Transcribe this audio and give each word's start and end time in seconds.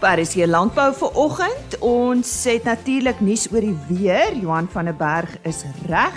Op 0.00 0.06
RSC 0.16 0.46
Landbou 0.48 0.94
vir 0.96 1.16
oggend. 1.20 1.74
Ons 1.84 2.28
het 2.48 2.64
natuurlik 2.64 3.18
nuus 3.20 3.42
oor 3.52 3.60
die 3.60 3.74
weer. 3.90 4.32
Johan 4.32 4.64
van 4.72 4.86
der 4.88 4.94
Berg 4.96 5.34
is 5.44 5.58
reg 5.90 6.14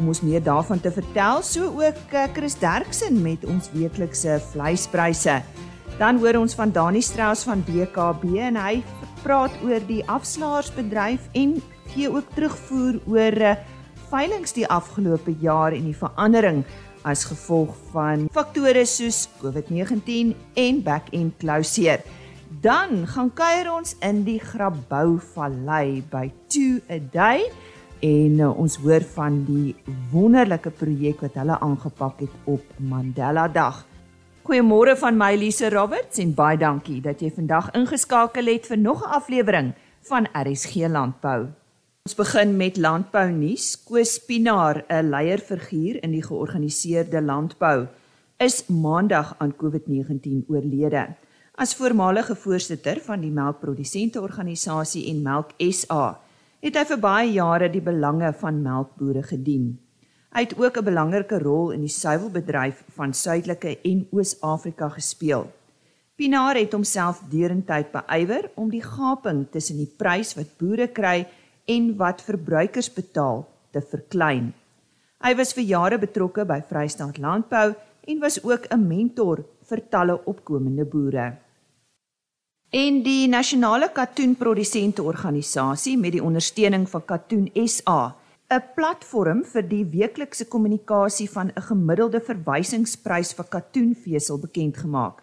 om 0.00 0.06
ons 0.08 0.22
meer 0.24 0.40
daarvan 0.40 0.80
te 0.80 0.88
vertel, 0.88 1.42
so 1.44 1.66
ook 1.82 2.14
eh, 2.16 2.30
Chris 2.32 2.54
Derksen 2.56 3.18
met 3.20 3.44
ons 3.44 3.68
weeklikse 3.74 4.38
vleispryse. 4.54 5.34
Dan 5.98 6.16
hoor 6.22 6.38
ons 6.40 6.56
van 6.56 6.72
Dani 6.72 7.02
Strauss 7.04 7.44
van 7.44 7.60
BKB 7.66 8.38
en 8.40 8.56
hy 8.56 8.78
praat 9.20 9.52
oor 9.68 9.84
die 9.84 10.00
afslaarsbedryf 10.08 11.26
en 11.36 11.58
gee 11.92 12.08
ook 12.08 12.30
terugvoer 12.38 13.02
oor 13.04 13.36
eh, 13.50 13.58
veilinge 14.08 14.48
die 14.56 14.64
afgelope 14.64 15.36
jaar 15.44 15.76
en 15.76 15.90
die 15.90 15.98
verandering 16.06 16.64
as 17.04 17.26
gevolg 17.28 17.76
van 17.92 18.30
faktore 18.32 18.86
soos 18.88 19.26
COVID-19 19.44 20.32
en 20.56 20.80
back-end 20.88 21.36
closure. 21.44 22.00
Dan 22.60 23.06
gaan 23.08 23.30
kuier 23.32 23.70
ons 23.72 23.94
in 24.04 24.18
die 24.26 24.36
Grabouw 24.36 25.14
Vallei 25.32 26.02
by 26.12 26.26
2 26.52 26.82
a 26.92 26.98
day 27.12 27.46
en 28.04 28.34
uh, 28.36 28.50
ons 28.52 28.74
hoor 28.82 29.00
van 29.14 29.38
die 29.46 29.70
wonderlike 30.12 30.68
projek 30.76 31.22
wat 31.24 31.38
hulle 31.40 31.56
aangepak 31.56 32.20
het 32.20 32.34
op 32.44 32.74
Mandela 32.76 33.46
Dag. 33.48 33.78
Goeiemôre 34.44 34.92
van 35.00 35.16
my 35.16 35.30
Lise 35.40 35.70
Roberts 35.72 36.20
en 36.20 36.34
baie 36.36 36.58
dankie 36.60 36.98
dat 37.00 37.24
jy 37.24 37.30
vandag 37.32 37.70
ingeskakel 37.80 38.52
het 38.52 38.68
vir 38.68 38.80
nog 38.82 39.06
'n 39.06 39.16
aflewering 39.20 39.72
van 40.10 40.28
RSG 40.36 40.84
Landbou. 40.92 41.48
Ons 42.04 42.14
begin 42.14 42.56
met 42.56 42.76
landbou 42.76 43.30
nuus. 43.32 43.84
Koos 43.84 44.18
Pinaar, 44.18 44.84
'n 44.88 45.08
leierfiguur 45.08 46.02
in 46.04 46.12
die 46.12 46.22
georganiseerde 46.22 47.22
landbou, 47.22 47.88
is 48.36 48.66
maandag 48.68 49.34
aan 49.38 49.56
COVID-19 49.56 50.44
oorlede. 50.48 51.16
As 51.60 51.74
voormalige 51.76 52.32
voorsitter 52.40 53.02
van 53.04 53.20
die 53.20 53.30
melkprodusente 53.36 54.20
organisasie 54.24 55.02
en 55.10 55.18
Melk 55.20 55.50
SA, 55.76 56.14
het 56.64 56.76
hy 56.78 56.84
vir 56.88 57.00
baie 57.02 57.26
jare 57.34 57.66
die 57.68 57.82
belange 57.84 58.30
van 58.40 58.62
melkbooie 58.64 59.20
gedien. 59.28 59.66
Hy 60.32 60.46
het 60.46 60.54
ook 60.56 60.78
'n 60.80 60.84
belangrike 60.86 61.38
rol 61.42 61.72
in 61.76 61.82
die 61.84 61.92
suiwelbedryf 61.92 62.80
van 62.96 63.12
Suidelike 63.12 63.76
en 63.84 64.06
Oos-Afrika 64.10 64.88
gespeel. 64.88 65.44
Pinaar 66.16 66.56
het 66.56 66.72
homself 66.72 67.20
deurentyd 67.28 67.92
beywer 67.92 68.50
om 68.54 68.70
die 68.70 68.82
gaping 68.82 69.46
tussen 69.50 69.76
die 69.76 69.92
prys 69.98 70.34
wat 70.36 70.56
boere 70.56 70.88
kry 70.88 71.26
en 71.66 71.96
wat 71.96 72.22
verbruikers 72.22 72.88
betaal 72.92 73.46
te 73.70 73.82
verklein. 73.82 74.54
Hy 75.20 75.34
was 75.34 75.52
vir 75.52 75.64
jare 75.64 75.98
betrokke 75.98 76.46
by 76.46 76.62
Vrystaat 76.62 77.18
Landbou 77.18 77.74
en 78.08 78.18
was 78.18 78.42
ook 78.44 78.66
'n 78.70 78.88
mentor 78.88 79.44
vir 79.68 79.88
talle 79.90 80.24
opkomende 80.24 80.84
boere. 80.84 81.49
En 82.70 83.00
die 83.02 83.26
Nasionale 83.26 83.88
Katoenprodusente 83.90 85.02
Organisasie 85.02 85.96
met 85.98 86.12
die 86.14 86.22
ondersteuning 86.22 86.84
van 86.86 87.02
Katoen 87.04 87.48
SA, 87.66 88.14
'n 88.46 88.62
platform 88.76 89.40
vir 89.44 89.62
die 89.68 89.84
weeklikse 89.84 90.44
kommunikasie 90.44 91.26
van 91.30 91.50
'n 91.50 91.62
gemiddelde 91.62 92.20
verwysingsprys 92.20 93.32
vir 93.34 93.44
katoenvesel 93.44 94.38
bekend 94.38 94.76
gemaak. 94.76 95.22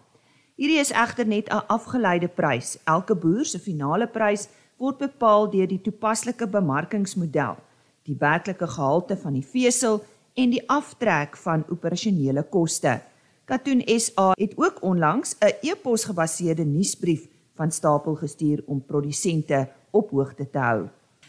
Hierdie 0.56 0.78
is 0.78 0.92
egter 0.92 1.26
net 1.26 1.48
'n 1.48 1.64
afgeleide 1.68 2.28
prys. 2.28 2.78
Elke 2.84 3.14
boer 3.14 3.44
se 3.44 3.58
finale 3.58 4.06
prys 4.06 4.48
word 4.76 4.98
bepaal 4.98 5.50
deur 5.50 5.66
die 5.66 5.80
toepaslike 5.80 6.46
bemarkingsmodel, 6.46 7.56
die 8.02 8.16
werklike 8.18 8.66
gehalte 8.66 9.16
van 9.16 9.32
die 9.32 9.46
vesel 9.52 10.04
en 10.34 10.50
die 10.50 10.68
aftrek 10.68 11.36
van 11.36 11.64
operasionele 11.70 12.42
koste. 12.42 13.00
Katoen 13.44 13.82
SA 13.98 14.32
het 14.36 14.52
ook 14.56 14.82
onlangs 14.82 15.36
'n 15.40 15.52
e-pos 15.62 16.04
gebaseerde 16.04 16.64
nuusbrief 16.64 17.37
van 17.58 17.74
stapel 17.74 18.14
gestuur 18.14 18.62
om 18.66 18.84
produsente 18.86 19.66
op 19.90 20.10
hoogte 20.14 20.46
te 20.50 20.58
hou. 20.58 20.86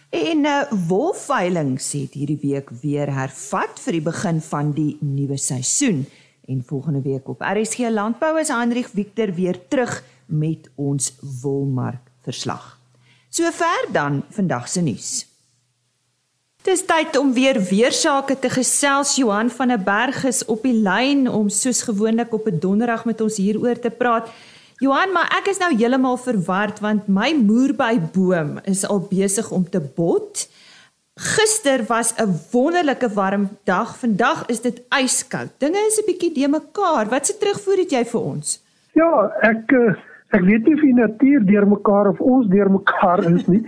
En 0.09 0.45
uh, 0.45 0.61
wolveilings 0.87 1.91
het 1.93 2.15
hierdie 2.17 2.39
week 2.41 2.69
weer 2.81 3.11
hervat 3.13 3.81
vir 3.83 3.99
die 3.99 4.05
begin 4.05 4.41
van 4.41 4.71
die 4.73 4.97
nuwe 5.05 5.37
seisoen. 5.37 6.05
En 6.49 6.63
volgende 6.65 7.01
week 7.05 7.29
op 7.29 7.41
RSG 7.45 7.91
Landbou 7.93 8.39
is 8.41 8.49
Hendrik 8.49 8.89
Victor 8.89 9.33
weer 9.33 9.59
terug 9.67 9.99
met 10.25 10.69
ons 10.75 11.13
wolmark 11.41 12.09
verslag. 12.25 12.77
Sover 13.29 13.85
dan 13.93 14.23
vandag 14.29 14.69
se 14.69 14.81
nuus. 14.81 15.29
Dis 16.65 16.81
tyd 16.85 17.15
om 17.17 17.29
weer 17.33 17.61
weer 17.69 17.93
sake 17.93 18.35
te 18.39 18.49
gesels. 18.49 19.15
Johan 19.15 19.49
van 19.49 19.67
der 19.67 19.79
Berg 19.79 20.23
is 20.27 20.41
op 20.45 20.65
die 20.65 20.73
lyn 20.73 21.29
om 21.29 21.47
soos 21.49 21.81
gewoonlik 21.87 22.33
op 22.33 22.47
'n 22.47 22.59
donderdag 22.59 23.05
met 23.05 23.21
ons 23.21 23.37
hieroor 23.37 23.79
te 23.79 23.89
praat. 23.89 24.27
Johan, 24.79 25.11
maar 25.11 25.27
ek 25.35 25.49
is 25.51 25.57
nou 25.59 25.73
heeltemal 25.73 26.15
verward 26.23 26.77
want 26.79 27.09
my 27.11 27.33
moerbyboom 27.35 28.61
is 28.71 28.85
al 28.87 29.01
besig 29.09 29.49
om 29.51 29.65
te 29.67 29.81
bot. 29.83 30.45
Gister 31.19 31.83
was 31.89 32.13
'n 32.15 32.31
wonderlike 32.53 33.09
warm 33.13 33.49
dag. 33.67 33.97
Vandag 33.99 34.45
is 34.47 34.61
dit 34.61 34.79
yskoud. 35.01 35.51
Dinge 35.59 35.81
is 35.87 35.99
'n 35.99 36.05
bietjie 36.07 36.33
de 36.33 36.47
mekaar. 36.47 37.09
Wat 37.09 37.25
se 37.25 37.37
terugvoer 37.37 37.77
het 37.77 37.91
jy 37.91 38.05
vir 38.05 38.21
ons? 38.21 38.63
Ja, 38.93 39.31
ek 39.41 39.71
eh, 39.71 39.95
ek 40.29 40.41
weet 40.41 40.63
nie 40.65 40.75
of 40.75 40.81
die 40.81 40.93
natuur 40.93 41.45
deur 41.45 41.67
mekaar 41.67 42.07
of 42.07 42.19
ons 42.19 42.47
deur 42.47 42.71
mekaar 42.71 43.19
is 43.35 43.47
nie. 43.47 43.67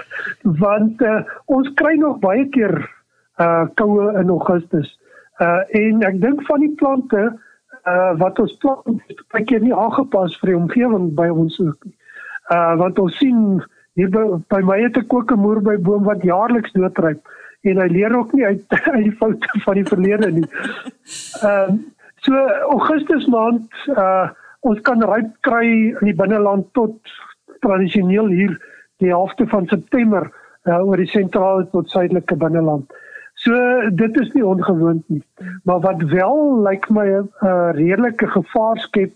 want 0.64 1.00
uh, 1.00 1.24
ons 1.46 1.68
kry 1.74 1.94
nog 1.96 2.18
baie 2.18 2.48
keer 2.48 2.90
uh 3.38 3.64
koue 3.74 4.20
in 4.20 4.28
Augustus. 4.28 4.98
Uh 5.40 5.64
en 5.70 6.02
ek 6.02 6.20
dink 6.20 6.42
van 6.42 6.60
die 6.60 6.74
plante 6.76 7.40
uh 7.90 8.12
wat 8.18 8.38
ons 8.38 8.56
plan 8.62 9.00
baie 9.34 9.44
keer 9.44 9.62
nie 9.62 9.74
aangepas 9.74 10.36
vir 10.40 10.52
die 10.52 10.58
omgewing 10.58 11.12
by 11.18 11.28
ons 11.28 11.60
ook 11.60 11.86
nie. 11.88 11.96
Uh 12.54 12.74
want 12.78 12.98
ons 12.98 13.16
sien 13.18 13.62
hier 13.98 14.10
by, 14.12 14.24
by 14.48 14.60
my 14.64 14.78
het 14.82 14.96
'n 14.96 15.06
kokemoer 15.06 15.62
by 15.62 15.76
boom 15.76 16.04
wat 16.04 16.22
jaarliks 16.22 16.72
doodryp 16.72 17.20
en 17.62 17.78
hy 17.78 17.88
leer 17.88 18.14
ook 18.16 18.32
nie 18.32 18.46
uit 18.46 18.62
uit 18.92 19.04
die 19.04 19.16
foute 19.18 19.60
van 19.64 19.74
die 19.74 19.88
verlede 19.88 20.30
nie. 20.30 20.48
Ehm 21.46 21.74
uh, 21.74 21.80
so 22.22 22.38
Augustus 22.70 23.26
maand 23.26 23.68
uh 23.96 24.30
ons 24.62 24.80
kan 24.86 25.02
ryp 25.02 25.30
kry 25.42 25.66
in 25.90 26.06
die 26.06 26.14
binneland 26.14 26.68
tot 26.78 26.94
tradisioneel 27.66 28.28
hier 28.30 28.52
die 29.02 29.10
helfte 29.10 29.46
van 29.50 29.66
September 29.66 30.28
uh, 30.30 30.78
oor 30.86 31.00
die 31.00 31.10
sentrale 31.10 31.66
tot 31.72 31.90
suidelike 31.90 32.36
binneland. 32.38 32.92
So 33.42 33.54
dit 33.98 34.18
is 34.20 34.30
nie 34.36 34.44
ongewoon 34.46 35.02
nie. 35.06 35.22
Maar 35.66 35.80
wat 35.82 36.02
wel 36.12 36.62
lyk 36.62 36.88
my 36.90 37.06
'n 37.10 37.30
uh, 37.42 37.70
redelike 37.74 38.26
gevaar 38.26 38.78
skep 38.78 39.14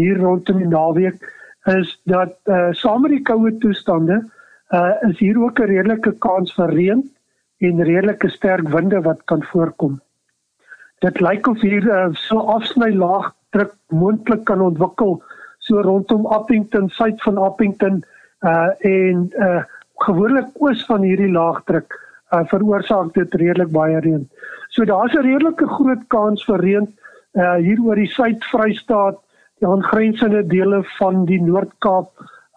hier 0.00 0.16
rondom 0.18 0.58
die 0.58 0.68
naweek 0.68 1.20
is 1.64 2.00
dat 2.04 2.38
uh, 2.44 2.72
saam 2.72 3.02
met 3.02 3.10
die 3.10 3.22
koue 3.22 3.52
toestande 3.58 4.22
uh, 4.70 4.94
is 5.08 5.18
hier 5.18 5.36
ook 5.42 5.60
'n 5.60 5.68
redelike 5.72 6.12
kans 6.18 6.54
vir 6.54 6.72
reën 6.72 7.02
en 7.58 7.82
redelike 7.82 8.28
sterk 8.28 8.68
winde 8.68 9.00
wat 9.02 9.24
kan 9.24 9.42
voorkom. 9.42 10.00
Dit 11.04 11.20
lyk 11.20 11.46
of 11.46 11.60
hier 11.60 11.84
uh, 11.84 12.08
so 12.12 12.38
afsny 12.38 12.90
laagdruk 12.94 13.74
moontlik 13.88 14.44
kan 14.44 14.60
ontwikkel 14.60 15.22
so 15.58 15.80
rondom 15.80 16.26
Appington, 16.26 16.88
suid 16.88 17.22
van 17.22 17.38
Appington 17.38 18.04
uh, 18.40 18.70
en 18.80 19.30
uh, 19.36 19.62
gewoonlik 19.94 20.48
oos 20.62 20.84
van 20.84 21.02
hierdie 21.02 21.32
laagdruk 21.32 22.05
uh, 22.32 22.44
veroorsaak 22.50 23.14
dit 23.14 23.34
redelik 23.34 23.70
baie 23.72 24.00
reën. 24.00 24.28
So 24.68 24.84
daar's 24.84 25.14
'n 25.14 25.26
redelike 25.26 25.66
groot 25.66 26.04
kans 26.08 26.44
vir 26.44 26.60
reën 26.60 26.86
uh, 27.34 27.54
hier 27.54 27.80
oor 27.80 27.94
die 27.94 28.10
Suid-Vrystaat, 28.10 29.18
die 29.60 29.68
aangrensende 29.68 30.46
dele 30.46 30.82
van 30.98 31.24
die 31.24 31.42
Noord-Kaap 31.42 32.10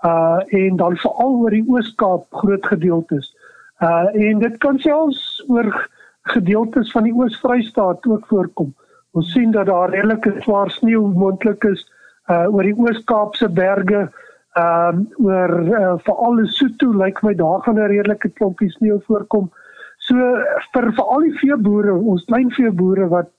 uh 0.05 0.39
en 0.55 0.75
dan 0.79 0.95
veral 0.95 1.33
oor 1.43 1.51
die 1.51 1.65
Oos-Kaap 1.67 2.25
groot 2.31 2.65
gedeeltes. 2.65 3.35
Uh 3.83 4.07
en 4.13 4.39
dit 4.39 4.57
kan 4.57 4.79
selfs 4.79 5.43
oor 5.47 5.89
gedeeltes 6.31 6.91
van 6.91 7.03
die 7.03 7.13
Oos-Vrystaat 7.13 8.07
ook 8.07 8.25
voorkom. 8.27 8.73
Ons 9.11 9.31
sien 9.31 9.51
dat 9.51 9.65
daar 9.65 9.89
redelike 9.89 10.41
swaar 10.41 10.71
sneeu 10.71 11.07
moontlik 11.07 11.63
is 11.63 11.83
uh 12.29 12.47
oor 12.47 12.63
die 12.63 12.77
Oos-Kaapse 12.77 13.49
berge 13.49 14.09
ehm 14.59 14.97
um, 14.97 15.07
oor 15.25 15.51
uh, 15.61 15.93
veral 16.05 16.35
Lesotho 16.35 16.91
lyk 16.91 16.99
like 17.01 17.25
my 17.25 17.33
daar 17.35 17.61
gaan 17.61 17.79
'n 17.79 17.91
redelike 17.91 18.29
klompie 18.29 18.71
sneeu 18.71 18.99
voorkom. 19.07 19.51
So 20.09 20.15
vir 20.73 20.89
veral 20.97 21.27
die 21.27 21.35
veeboere, 21.37 21.93
ons 21.93 22.25
klein 22.29 22.49
veeboere 22.55 23.09
wat 23.11 23.29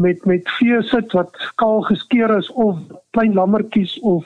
met 0.00 0.24
met 0.28 0.48
vee 0.58 0.80
sit 0.84 1.12
wat 1.16 1.36
skaal 1.50 1.82
geskeur 1.88 2.36
is 2.36 2.48
of 2.52 2.80
klein 3.16 3.36
lammetjies 3.36 3.98
of 4.00 4.24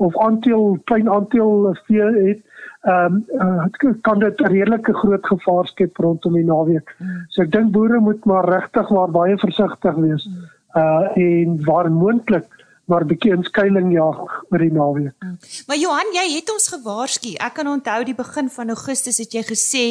of 0.00 0.16
aanteel 0.24 0.78
klein 0.88 1.10
aanteel 1.12 1.74
vee 1.88 2.06
het, 2.16 2.40
ehm 2.88 3.18
um, 3.40 3.66
uh, 3.84 3.92
kan 4.06 4.18
dit 4.18 4.40
'n 4.40 4.52
redelike 4.52 4.94
groot 4.94 5.26
gevaar 5.26 5.66
skep 5.66 5.96
rondom 5.96 6.32
die 6.32 6.44
naweek. 6.44 6.96
So 7.28 7.42
ek 7.42 7.52
dink 7.52 7.72
boere 7.72 8.00
moet 8.00 8.24
maar 8.24 8.48
regtig 8.48 8.90
maar 8.90 9.10
baie 9.10 9.36
versigtig 9.38 9.94
wees. 9.94 10.28
Uh 10.74 11.16
en 11.16 11.64
waar 11.64 11.90
moontlik 11.92 12.48
maar 12.84 13.04
bietjie 13.06 13.34
inskuiling 13.36 13.92
jag 13.92 14.44
oor 14.50 14.58
die 14.58 14.72
naweek. 14.72 15.14
Hmm. 15.18 15.36
Maar 15.66 15.76
Johan, 15.76 16.14
jy 16.14 16.26
het 16.36 16.50
ons 16.50 16.68
gewaarsku. 16.72 17.34
Ek 17.38 17.54
kan 17.54 17.66
onthou 17.66 18.04
die 18.04 18.14
begin 18.14 18.48
van 18.48 18.68
Augustus 18.68 19.18
het 19.18 19.32
jy 19.32 19.42
gesê 19.42 19.84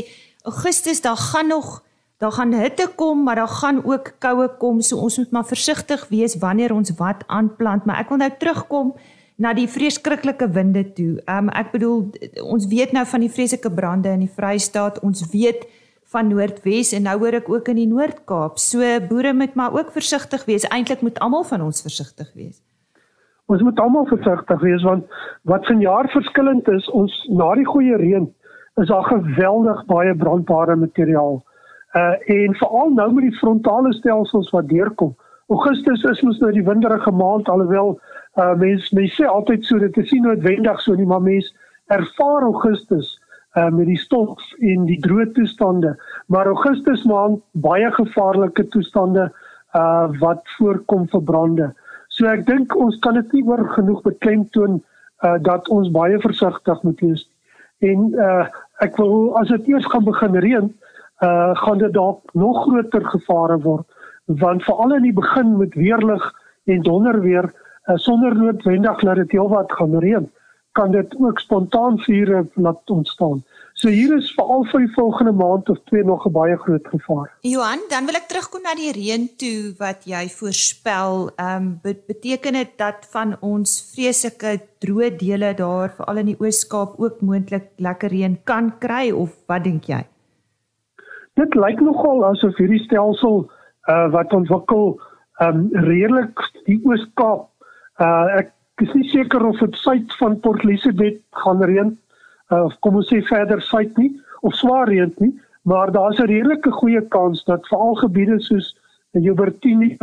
Augustus 0.44 1.02
daar 1.02 1.18
gaan 1.18 1.48
nog 1.48 1.84
daar 2.20 2.32
gaan 2.32 2.54
hitte 2.54 2.90
kom, 2.96 3.24
maar 3.24 3.36
daar 3.36 3.48
gaan 3.48 3.86
ook 3.86 4.12
koue 4.20 4.50
kom. 4.58 4.82
So 4.82 4.98
ons 4.98 5.18
moet 5.18 5.32
maar 5.32 5.46
versigtig 5.46 6.08
wees 6.10 6.38
wanneer 6.38 6.74
ons 6.74 6.92
wat 6.98 7.24
aanplant. 7.28 7.86
Maar 7.86 8.04
ek 8.04 8.10
wil 8.10 8.20
nou 8.20 8.32
terugkom 8.38 8.94
na 9.40 9.54
die 9.56 9.68
vreeslike 9.72 10.50
winde 10.52 10.84
toe. 10.94 11.22
Um 11.32 11.48
ek 11.50 11.72
bedoel 11.72 12.10
ons 12.44 12.68
weet 12.68 12.92
nou 12.92 13.06
van 13.08 13.24
die 13.24 13.32
vreeslike 13.32 13.72
brande 13.72 14.12
in 14.12 14.26
die 14.26 14.34
Vrystaat. 14.36 15.00
Ons 15.00 15.24
weet 15.32 15.64
van 16.12 16.28
Noordwes 16.28 16.92
en 16.98 17.06
nou 17.08 17.16
hoor 17.22 17.38
ek 17.40 17.50
ook 17.50 17.70
in 17.72 17.80
die 17.80 17.88
Noord-Kaap. 17.88 18.58
So 18.60 18.84
boere 19.08 19.34
moet 19.34 19.56
maar 19.56 19.74
ook 19.78 19.94
versigtig 19.96 20.44
wees. 20.46 20.68
Eintlik 20.68 21.02
moet 21.06 21.20
almal 21.24 21.46
van 21.48 21.62
ons 21.62 21.82
versigtig 21.86 22.32
wees. 22.36 22.60
Ons 23.50 23.64
moet 23.66 23.80
almal 23.80 24.10
versigtig 24.10 24.60
wees 24.62 24.84
want 24.84 25.08
wat 25.48 25.66
vanjaar 25.72 26.10
verskillend 26.12 26.68
is, 26.68 26.90
ons 26.92 27.14
na 27.32 27.54
die 27.56 27.66
goeie 27.70 27.96
reën 27.98 28.28
is 28.82 28.88
daar 28.88 29.04
geweldig 29.04 29.86
baie 29.86 30.16
brandbare 30.16 30.76
materiaal. 30.76 31.42
Uh 31.94 32.16
en 32.36 32.56
veral 32.56 32.92
nou 32.94 33.14
met 33.14 33.24
die 33.30 33.38
frontale 33.38 33.94
stelsels 33.94 34.50
wat 34.56 34.70
deurkom. 34.70 35.16
Augustus 35.50 36.04
is 36.04 36.22
mos 36.22 36.40
nou 36.40 36.52
die 36.54 36.64
winderige 36.64 37.12
maand 37.12 37.50
alhoewel 37.50 37.96
uh 38.38 38.54
mense 38.58 38.96
mense 38.96 39.18
sê 39.18 39.26
altyd 39.28 39.66
so 39.66 39.80
dit 39.82 39.98
is 39.98 40.12
nie 40.12 40.22
noodwendig 40.22 40.82
so 40.82 40.96
nie 40.96 41.08
maar 41.10 41.26
mense 41.26 41.54
ervaar 41.96 42.46
Augustus 42.48 43.16
uh 43.58 43.70
met 43.74 43.90
die 43.90 43.98
stof 43.98 44.52
en 44.60 44.86
die 44.86 45.00
droë 45.06 45.32
toestande 45.34 45.96
maar 46.28 46.52
Augustus 46.52 47.04
maand 47.10 47.42
baie 47.68 47.90
gevaarlike 47.98 48.68
toestande 48.76 49.32
uh 49.78 50.08
wat 50.22 50.46
voorkom 50.58 51.10
vir 51.10 51.26
brande. 51.32 51.74
So 52.10 52.30
ek 52.30 52.46
dink 52.46 52.78
ons 52.78 53.02
kan 53.02 53.18
dit 53.18 53.34
nie 53.34 53.44
oor 53.50 53.66
genoeg 53.74 54.06
beklemtoon 54.06 54.80
uh 55.26 55.36
dat 55.50 55.68
ons 55.74 55.92
baie 55.92 56.22
versigtig 56.22 56.86
moet 56.86 57.06
wees. 57.08 57.29
En 57.80 58.12
uh 58.16 58.48
ek 58.80 58.96
wil 58.96 59.36
as 59.38 59.48
dit 59.48 59.68
eers 59.68 59.86
gaan 59.92 60.04
begin 60.04 60.36
reën 60.36 60.68
uh 61.24 61.56
gaan 61.56 61.78
dit 61.78 61.94
dalk 61.94 62.34
nog 62.34 62.62
groter 62.64 63.06
gevare 63.06 63.58
word 63.60 63.88
want 64.26 64.64
veral 64.64 64.96
in 64.96 65.08
die 65.08 65.14
begin 65.14 65.58
met 65.58 65.74
weerlig 65.74 66.26
en 66.66 66.82
donder 66.82 67.22
weer 67.22 67.50
uh, 67.90 67.96
sonder 67.96 68.36
noodwendig 68.36 69.00
dat 69.00 69.16
dit 69.16 69.32
heelwat 69.32 69.72
gaan 69.72 69.98
reën 70.00 70.30
kan 70.72 70.92
dit 70.92 71.16
ook 71.20 71.40
spontaan 71.40 71.98
vure 72.00 72.46
laat 72.54 72.90
ontstaan. 72.90 73.44
So 73.80 73.88
hier 73.88 74.12
is 74.12 74.28
veral 74.36 74.66
vir 74.68 74.82
die 74.84 74.92
volgende 74.92 75.32
maand 75.40 75.70
of 75.72 75.78
twee 75.88 76.04
nog 76.04 76.26
'n 76.28 76.34
baie 76.36 76.56
groot 76.58 76.88
gevaar. 76.94 77.28
Johan, 77.48 77.80
dan 77.88 78.06
wil 78.06 78.18
ek 78.20 78.28
terugkom 78.28 78.62
na 78.62 78.74
die 78.76 78.92
reën 78.92 79.30
toe 79.40 79.72
wat 79.80 80.04
jy 80.04 80.28
voorspel. 80.28 81.32
Ehm 81.40 81.64
um, 81.64 81.96
beteken 82.08 82.54
dit 82.60 82.72
dat 82.76 83.08
van 83.14 83.38
ons 83.40 83.70
vreeslike 83.94 84.52
droë 84.84 85.16
dele 85.16 85.54
daar 85.54 85.94
veral 85.96 86.18
in 86.18 86.26
die 86.26 86.40
Oos-Kaap 86.40 87.00
ook 87.00 87.22
moontlik 87.22 87.72
lekker 87.78 88.10
reën 88.10 88.36
kan 88.44 88.74
kry 88.80 89.12
of 89.12 89.32
wat 89.48 89.64
dink 89.64 89.86
jy? 89.86 90.04
Dit 91.40 91.56
lyk 91.56 91.80
nogal 91.80 92.26
asof 92.26 92.58
hierdie 92.58 92.84
stelsel 92.84 93.48
uh, 93.88 94.12
wat 94.12 94.34
ontwikkel 94.34 95.00
um 95.40 95.70
redelik 95.72 96.36
die 96.66 96.82
Oos-Kaap. 96.84 97.48
Uh 97.96 98.44
ek 98.44 98.52
is 98.84 98.94
nie 98.94 99.08
seker 99.10 99.46
of 99.46 99.60
dit 99.60 99.76
suid 99.76 100.14
van 100.20 100.40
Port 100.40 100.64
Elizabeth 100.64 101.24
gaan 101.32 101.64
reën 101.64 101.98
of 102.50 102.74
kom 102.80 102.96
ons 102.96 103.08
sê 103.12 103.22
verder 103.30 103.62
suid 103.62 103.98
nie 103.98 104.12
of 104.42 104.56
swaar 104.56 104.88
reën 104.88 105.14
nie, 105.18 105.34
maar 105.62 105.92
daar's 105.92 106.20
'n 106.20 106.28
redelike 106.28 106.72
goeie 106.72 107.02
kans 107.08 107.44
dat 107.44 107.68
veral 107.68 107.96
gebiede 107.96 108.40
soos 108.40 108.76
Joubertina 109.12 109.96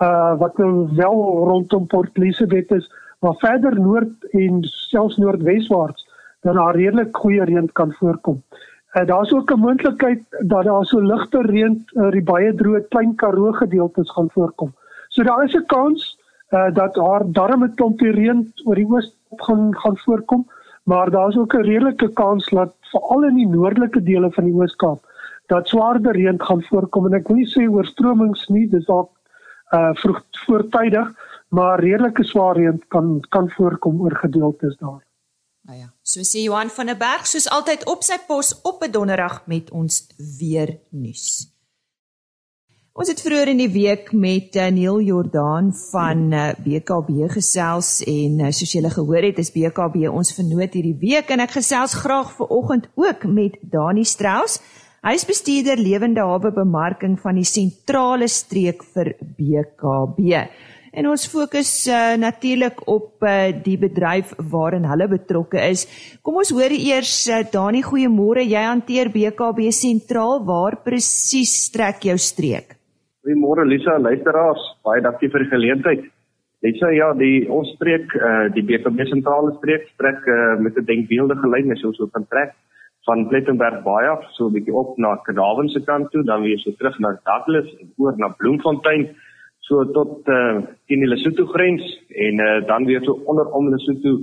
uh 0.00 0.34
wat 0.38 0.58
nou 0.58 0.88
wel 0.96 1.18
rondom 1.48 1.86
Port 1.86 2.18
Elizabeth 2.18 2.70
is, 2.70 2.90
maar 3.20 3.34
verder 3.38 3.80
noord 3.80 4.24
en 4.30 4.62
selfs 4.62 5.16
noordweswaarts 5.16 6.06
dan 6.42 6.54
daar 6.54 6.76
redelik 6.76 7.16
goeie 7.16 7.44
reën 7.44 7.72
kan 7.72 7.92
voorkom. 7.92 8.42
Uh, 8.92 9.06
Daar's 9.06 9.32
ook 9.32 9.50
'n 9.52 9.58
moontlikheid 9.58 10.22
dat 10.30 10.64
daar 10.64 10.84
so 10.84 11.00
ligte 11.00 11.40
reën 11.40 11.84
oor 11.94 12.06
uh, 12.06 12.12
die 12.12 12.22
baie 12.22 12.54
droë 12.54 12.88
klein 12.88 13.14
Karoo 13.14 13.52
gedeeltes 13.52 14.10
gaan 14.10 14.30
voorkom. 14.30 14.74
So 15.08 15.22
daar 15.22 15.44
is 15.44 15.54
'n 15.54 15.66
kans 15.66 16.18
uh, 16.50 16.74
dat 16.74 16.94
daar 16.94 17.22
darm 17.26 17.64
'n 17.64 17.74
klompie 17.74 18.10
reën 18.10 18.52
oor 18.64 18.74
die 18.74 18.86
oos 18.86 19.16
gaan 19.36 19.76
gaan 19.76 19.96
voorkom, 19.96 20.46
maar 20.82 21.10
daar's 21.10 21.36
ook 21.36 21.54
'n 21.54 21.66
redelike 21.66 22.12
kans 22.12 22.48
dat 22.50 22.74
veral 22.90 23.24
in 23.24 23.36
die 23.36 23.48
noordelike 23.48 24.02
dele 24.02 24.30
van 24.32 24.44
die 24.44 24.54
Oos-Kaap 24.54 25.10
dat 25.46 25.68
swaarder 25.68 26.12
reën 26.12 26.40
gaan 26.42 26.62
voorkom 26.62 27.06
en 27.06 27.18
ek 27.18 27.28
wil 27.28 27.36
nie 27.36 27.50
sê 27.50 27.66
oorstromings 27.68 28.48
nie, 28.48 28.68
dis 28.68 28.86
dalk 28.86 29.10
uh 29.72 29.92
vroeg 30.00 30.20
voortydig, 30.46 31.08
maar 31.48 31.80
redelike 31.80 32.24
swaar 32.24 32.56
reën 32.56 32.78
kan 32.88 33.20
kan 33.28 33.48
voorkom 33.56 34.00
oor 34.00 34.16
gedeeltes 34.24 34.76
daar. 34.76 35.00
Nou 35.68 35.78
ja, 35.78 35.88
so 36.02 36.20
sê 36.26 36.42
Johan 36.42 36.70
van 36.76 36.90
der 36.90 36.98
Berg 36.98 37.26
soos 37.26 37.48
altyd 37.56 37.86
op 37.86 38.02
sy 38.02 38.18
pos 38.26 38.52
op 38.62 38.82
'n 38.82 38.90
donderdag 38.90 39.46
met 39.46 39.70
ons 39.70 40.06
weer 40.38 40.78
nuus. 40.90 41.48
Ons 42.92 43.08
het 43.08 43.22
vroeër 43.24 43.48
in 43.54 43.60
die 43.62 43.70
week 43.72 44.10
met 44.12 44.52
uh, 44.60 44.66
Neil 44.68 44.98
Jordaan 45.00 45.70
van 45.88 46.26
uh, 46.28 46.40
eh, 46.50 46.56
BKB 46.60 47.30
gesels 47.32 48.02
en 48.04 48.42
uh, 48.44 48.50
soos 48.52 48.74
julle 48.76 48.90
gehoor 48.92 49.24
het, 49.24 49.38
is 49.40 49.48
BKB 49.54 50.10
ons 50.10 50.32
vernoot 50.36 50.76
hierdie 50.76 50.98
week 51.00 51.30
en 51.32 51.40
ek 51.40 51.54
gesels 51.54 51.94
graag 52.02 52.34
ver 52.36 52.52
oggend 52.52 52.90
ook 53.00 53.24
met 53.24 53.56
Dani 53.72 54.04
Strauss. 54.04 54.58
Hy 55.08 55.14
is 55.16 55.24
bestuurder 55.24 55.80
lewende 55.80 56.20
hawe 56.20 56.50
bemarking 56.52 57.14
van 57.22 57.40
die 57.40 57.46
sentrale 57.48 58.28
streek 58.28 58.84
vir 58.92 59.14
BKB. 59.40 60.42
En 60.92 61.08
ons 61.14 61.26
fokus 61.32 61.72
uh, 61.88 62.12
natuurlik 62.20 62.84
op 62.92 63.24
uh, 63.24 63.54
die 63.64 63.78
bedryf 63.80 64.36
waarin 64.52 64.84
hulle 64.90 65.08
betrokke 65.14 65.64
is. 65.64 65.86
Kom 66.20 66.36
ons 66.44 66.52
hoor 66.52 66.76
eers 66.76 67.16
uh, 67.32 67.40
Dani, 67.56 67.80
goeiemôre. 67.88 68.44
Jy 68.44 68.68
hanteer 68.68 69.08
BKB 69.16 69.72
sentraal. 69.72 70.42
Waar 70.44 70.82
presies 70.84 71.56
strek 71.70 72.04
jou 72.12 72.20
streek? 72.20 72.76
Goeiemôre 73.22 73.62
Lisa, 73.64 73.98
luisteraars. 74.02 74.62
Baie 74.82 75.02
dankie 75.02 75.28
vir 75.30 75.44
die 75.44 75.50
geleentheid. 75.52 76.06
Lisa, 76.66 76.88
ja, 76.90 77.12
die 77.14 77.46
ons 77.54 77.68
streek, 77.76 78.10
uh, 78.18 78.48
die 78.54 78.64
BKB 78.66 79.06
sentrale 79.10 79.52
streek 79.60 79.86
strek 79.94 80.26
uh, 80.26 80.58
met 80.58 80.74
'n 80.78 80.86
denkbeeldige 80.86 81.46
lyn 81.46 81.70
as 81.70 81.84
ons 81.86 81.96
so 81.96 82.06
kan 82.06 82.26
trek 82.26 82.50
van 83.06 83.28
Plettenberg 83.30 83.82
baie 83.84 84.08
af, 84.10 84.26
so 84.34 84.48
'n 84.48 84.54
bietjie 84.54 84.74
op 84.74 84.98
na 84.98 85.16
Kadawen 85.26 85.68
se 85.68 85.80
kant 85.80 86.10
toe, 86.10 86.22
dan 86.24 86.42
weer 86.42 86.58
so 86.58 86.70
terug 86.78 86.98
na 86.98 87.14
Douglas 87.24 87.68
en 87.80 87.92
oor 87.98 88.14
na 88.16 88.28
Bloemfontein 88.38 89.14
so 89.60 89.84
tot 89.84 90.26
eh 90.28 90.34
uh, 90.34 90.62
die 90.88 91.06
Lesotho 91.06 91.46
grens 91.46 91.82
en 92.08 92.40
eh 92.40 92.56
uh, 92.58 92.66
dan 92.66 92.86
weer 92.86 93.02
so 93.04 93.12
onder 93.24 93.46
om 93.52 93.68
Lesotho 93.68 94.18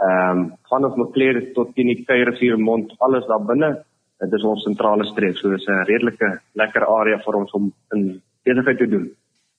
ehm 0.00 0.38
um, 0.38 0.52
vanaf 0.70 0.96
Maclear 0.96 1.52
tot 1.52 1.74
die 1.74 2.04
Kuierrivier 2.04 2.58
mond 2.58 2.94
alles 2.98 3.26
daar 3.26 3.44
binne 3.44 3.84
dit 4.18 4.32
is 4.32 4.44
ons 4.44 4.62
sentrale 4.62 5.04
streek 5.04 5.36
so 5.36 5.50
dis 5.50 5.68
'n 5.68 5.84
redelike 5.84 6.40
lekker 6.54 6.84
area 6.86 7.18
vir 7.18 7.34
ons 7.36 7.52
om 7.52 7.72
in 7.94 8.22
besigheid 8.48 8.78
te 8.84 8.90
doen 8.96 9.08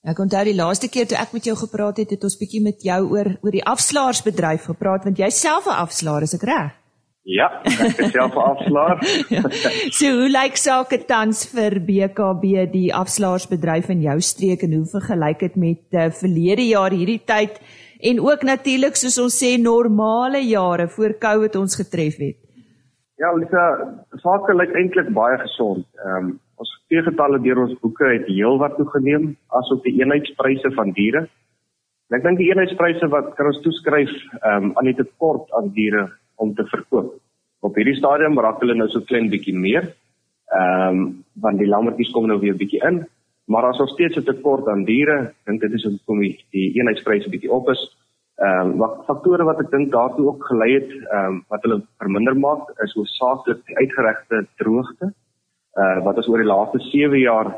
Ek 0.08 0.20
onthou 0.24 0.46
die 0.48 0.56
laaste 0.56 0.88
keer 0.88 1.08
toe 1.12 1.18
ek 1.20 1.34
met 1.36 1.44
jou 1.44 1.58
gepraat 1.60 1.98
het 2.00 2.12
het 2.16 2.22
ons 2.24 2.38
bietjie 2.40 2.62
met 2.64 2.84
jou 2.88 3.02
oor 3.14 3.34
oor 3.44 3.56
die 3.56 3.66
afslaarsbedryf 3.68 4.70
gepraat 4.72 5.04
want 5.08 5.20
jy 5.20 5.30
self 5.30 5.68
'n 5.68 5.82
afslaer 5.86 6.24
is 6.24 6.36
ek 6.38 6.46
reg 6.48 6.78
Ja, 7.30 7.50
ek 7.68 8.00
is 8.00 8.14
self 8.14 8.34
'n 8.34 8.42
afslaer. 8.42 8.98
ja. 9.36 9.44
So 9.94 10.08
hoe 10.18 10.30
lyk 10.32 10.56
sake 10.58 10.98
tans 11.06 11.44
vir 11.52 11.78
BKB 11.86 12.72
die 12.72 12.90
afslaarsbedryf 12.96 13.90
in 13.94 14.02
jou 14.02 14.18
streek 14.22 14.64
en 14.64 14.74
hoe 14.74 14.86
vergelyk 14.86 15.40
dit 15.40 15.56
met 15.56 15.84
uh, 15.92 16.10
verlede 16.22 16.66
jaar 16.72 16.96
hierdie 16.96 17.22
tyd 17.26 17.60
en 18.00 18.22
ook 18.24 18.44
natuurlik 18.48 18.96
soos 18.96 19.20
ons 19.20 19.36
sê 19.44 19.58
normale 19.62 20.42
jare 20.48 20.88
voor 20.88 21.18
Covid 21.20 21.56
ons 21.56 21.76
getref 21.76 22.18
het? 22.18 22.38
Ja, 23.20 23.34
Lisa, 23.36 23.66
sake 24.24 24.56
lyk 24.56 24.74
eintlik 24.74 25.14
baie 25.14 25.38
gesond. 25.38 25.86
Ehm 26.06 26.24
um, 26.24 26.38
ons 26.60 26.72
teegetalle 26.92 27.40
deur 27.44 27.62
ons 27.66 27.78
boeke 27.84 28.08
het 28.12 28.28
heelwat 28.28 28.76
toegeneem 28.78 29.32
asook 29.60 29.84
die 29.86 29.96
eenheidspryse 30.02 30.72
van 30.76 30.92
diere. 30.98 31.28
Ek 32.16 32.24
dink 32.26 32.40
die 32.42 32.50
eenheidspryse 32.50 33.08
wat 33.14 33.36
kan 33.38 33.52
ons 33.52 33.62
toeskryf 33.66 34.12
ehm 34.42 34.70
um, 34.70 34.72
aan 34.78 34.90
die 34.90 34.98
tekort 34.98 35.52
aan 35.58 35.72
diere 35.76 36.08
om 36.42 36.56
te 36.58 36.66
verkoop. 36.72 37.14
Op 37.62 37.76
hierdie 37.78 37.98
stadium 38.00 38.40
raak 38.40 38.62
hulle 38.64 38.76
nou 38.80 38.88
so 38.90 39.06
klein 39.12 39.30
bietjie 39.32 39.56
meer. 39.56 39.94
Ehm 40.50 41.00
um, 41.00 41.08
want 41.44 41.62
die 41.62 41.70
lammetjies 41.70 42.12
kom 42.16 42.28
nou 42.28 42.40
weer 42.42 42.58
bietjie 42.58 42.82
in, 42.90 43.04
maar 43.48 43.70
as 43.70 43.80
ons 43.80 43.94
steeds 43.96 44.18
'n 44.18 44.26
tekort 44.26 44.68
aan 44.68 44.84
diere, 44.86 45.34
dink 45.46 45.62
dit 45.62 45.74
is 45.74 45.86
hoekom 45.86 46.20
die, 46.26 46.36
die 46.52 46.68
eenheidspryse 46.80 47.30
bietjie 47.30 47.52
op 47.52 47.70
is. 47.70 47.82
Ehm 48.42 48.74
um, 48.74 48.78
wat 48.84 49.06
faktore 49.08 49.46
wat 49.46 49.60
ek 49.64 49.72
dink 49.72 49.92
daartoe 49.92 50.28
ook 50.28 50.44
gelei 50.52 50.72
het, 50.74 50.92
ehm 50.92 51.26
um, 51.32 51.42
wat 51.50 51.64
hulle 51.64 51.82
verminder 52.02 52.36
maak 52.36 52.68
is 52.84 52.98
hoofsaaklik 52.98 53.64
die 53.68 53.78
uitgeregte 53.78 54.48
droogte. 54.58 55.14
Uh 55.80 55.98
wat 56.06 56.18
ons 56.20 56.28
oor 56.28 56.44
die 56.44 56.52
laaste 56.52 56.80
7 56.92 57.20
jaar 57.20 57.50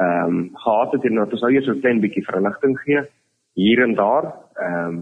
ehm 0.00 0.26
um, 0.26 0.50
gehad 0.64 0.92
het 0.92 1.04
en 1.04 1.18
wat 1.22 1.32
ons 1.36 1.42
nou 1.44 1.52
eers 1.52 1.66
so 1.68 1.80
klein 1.82 2.00
bietjie 2.00 2.24
verligting 2.24 2.76
gee 2.84 3.02
hier 3.60 3.82
en 3.86 3.94
daar. 3.94 4.32
Ehm 4.56 4.86
um, 4.88 5.00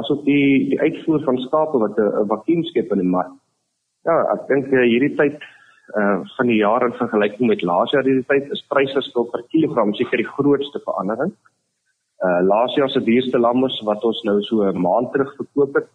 asook 0.00 0.24
die 0.26 0.68
die 0.70 0.80
uitvoer 0.80 1.22
van 1.24 1.38
skape 1.46 1.80
wat 1.84 1.98
'n 1.98 2.28
vakuum 2.32 2.62
skep 2.70 2.92
in 2.92 3.02
die 3.02 3.14
mark. 3.16 3.34
Ja, 4.04 4.16
ek 4.34 4.48
dink 4.48 4.66
uh, 4.72 4.82
hierdie 4.92 5.14
tyd 5.16 5.40
uh 6.00 6.18
van 6.36 6.46
die 6.46 6.60
jaar 6.60 6.86
in 6.86 6.96
vergelyking 7.00 7.48
met 7.48 7.62
laas 7.62 7.92
jaar 7.92 8.04
hierdie 8.04 8.28
tyd 8.32 8.50
is 8.56 8.66
pryse 8.72 9.00
skil 9.06 9.26
per 9.32 9.42
kilogram 9.52 9.94
seker 9.94 10.22
die 10.22 10.32
grootste 10.36 10.80
verandering. 10.86 11.32
Uh 12.26 12.40
laas 12.52 12.74
jaar 12.76 12.90
se 12.90 13.04
duurste 13.04 13.38
lammers 13.38 13.80
wat 13.88 14.04
ons 14.04 14.22
nou 14.24 14.40
so 14.42 14.64
'n 14.64 14.80
maand 14.86 15.12
terug 15.12 15.34
verkoop 15.36 15.74
het, 15.74 15.88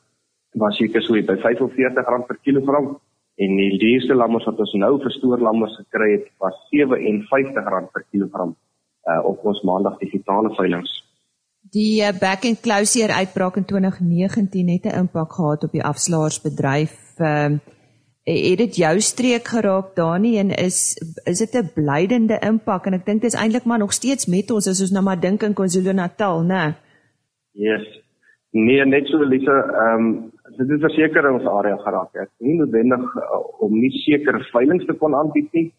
was 0.55 0.77
seker 0.77 1.01
so 1.01 1.13
by 1.13 1.35
R45 1.35 2.27
per 2.27 2.37
kilogram 2.43 2.97
en 3.39 3.55
die 3.55 3.77
duurste 3.79 4.15
lammers 4.15 4.47
wat 4.49 4.59
ons 4.59 4.73
nou 4.81 4.93
verstoor 5.03 5.39
lammers 5.39 5.75
gekry 5.79 6.09
het, 6.17 6.25
was 6.43 6.57
R57 6.75 7.91
per 7.93 8.05
kilogram 8.11 8.55
uh 9.09 9.21
op 9.25 9.45
ons 9.47 9.61
maandag 9.63 9.97
digitale 9.97 10.51
veilinge. 10.57 10.91
Die 11.71 12.01
uh, 12.01 12.11
back 12.19 12.45
and 12.45 12.59
closure 12.61 13.13
uitbraak 13.13 13.55
in 13.61 13.65
2019 13.65 14.69
het 14.69 14.85
'n 14.85 14.97
impak 15.03 15.33
gehad 15.33 15.63
op 15.63 15.71
die 15.71 15.83
afslaarsbedryf. 15.83 16.95
Ehm 17.17 17.53
uh, 17.53 17.59
het 18.29 18.57
dit 18.57 18.75
jou 18.75 18.99
streek 18.99 19.47
geraak 19.47 19.95
Dani 19.95 20.37
en 20.37 20.49
is 20.49 20.95
is 21.23 21.37
dit 21.37 21.53
'n 21.53 21.71
blydende 21.73 22.37
impak 22.39 22.85
en 22.85 22.93
ek 22.93 23.05
dink 23.05 23.21
dit 23.21 23.33
is 23.33 23.39
eintlik 23.39 23.65
maar 23.65 23.79
nog 23.79 23.93
steeds 23.93 24.25
met 24.25 24.51
ons 24.51 24.67
as 24.67 24.81
ons 24.81 24.91
nou 24.91 25.03
maar 25.03 25.19
dink 25.19 25.43
in 25.43 25.53
KwaZulu-Natal, 25.53 26.43
né? 26.43 26.75
Yes. 27.51 27.85
Nee, 28.51 28.85
net 28.85 29.07
so 29.07 29.17
Lisa, 29.17 29.57
ehm 29.61 30.05
um, 30.05 30.31
dit 30.59 30.71
is 30.75 30.81
verseker 30.83 31.27
ons 31.31 31.45
area 31.47 31.77
geraak 31.83 32.17
het. 32.19 32.31
Nie 32.43 32.57
noodwendig 32.59 33.05
uh, 33.15 33.39
om 33.65 33.75
nie 33.79 33.91
seker 34.03 34.39
veiling 34.51 34.81
te 34.85 34.95
kon 35.01 35.15
aanbied 35.15 35.47
nie, 35.55 35.69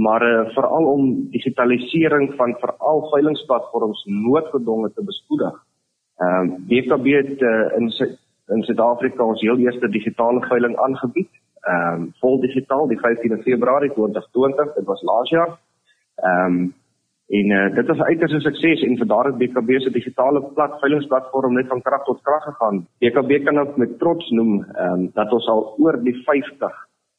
maar 0.00 0.24
uh, 0.24 0.48
veral 0.56 0.88
om 0.88 1.10
digitalisering 1.34 2.32
van 2.38 2.56
veral 2.62 3.04
veilingsplatforms 3.12 4.04
noodgedwonge 4.08 4.92
te 4.96 5.04
bespoedig. 5.04 5.60
Ehm 6.22 6.50
um, 6.50 6.52
BKB 6.68 7.16
het 7.18 7.40
uh, 7.42 7.68
in 7.78 7.90
in 8.52 8.62
Suid-Afrika 8.66 9.24
ons 9.24 9.40
heel 9.40 9.58
eerste 9.64 9.88
digitale 9.88 10.40
veiling 10.48 10.76
aangebied. 10.86 11.30
Ehm 11.62 12.02
um, 12.02 12.12
vol 12.20 12.40
digitaal 12.40 12.88
die 12.88 13.00
15de 13.00 13.42
Februarie 13.42 13.92
2020, 13.92 14.74
dit 14.74 14.86
was 14.86 15.02
laas 15.02 15.30
jaar. 15.30 15.58
Ehm 16.16 16.56
um, 16.56 16.72
En 17.32 17.50
uh, 17.50 17.74
dit 17.74 17.86
was 17.86 18.00
uiters 18.00 18.32
'n 18.32 18.40
sukses 18.44 18.82
en 18.84 18.96
vir 19.00 19.06
daardie 19.06 19.38
BKB 19.40 19.70
se 19.80 19.90
digitale 19.90 20.40
plat 20.54 20.72
veiligingsplatform 20.80 21.54
net 21.54 21.68
van 21.68 21.82
krag 21.82 22.04
tot 22.04 22.20
krag 22.22 22.42
gegaan. 22.44 22.86
BKB 23.00 23.44
kan 23.44 23.58
ook 23.58 23.76
met 23.76 23.98
trots 23.98 24.30
noem 24.30 24.66
um, 24.84 25.10
dat 25.14 25.32
ons 25.32 25.48
al 25.48 25.74
oor 25.78 25.96
die 26.02 26.16
50 26.26 26.74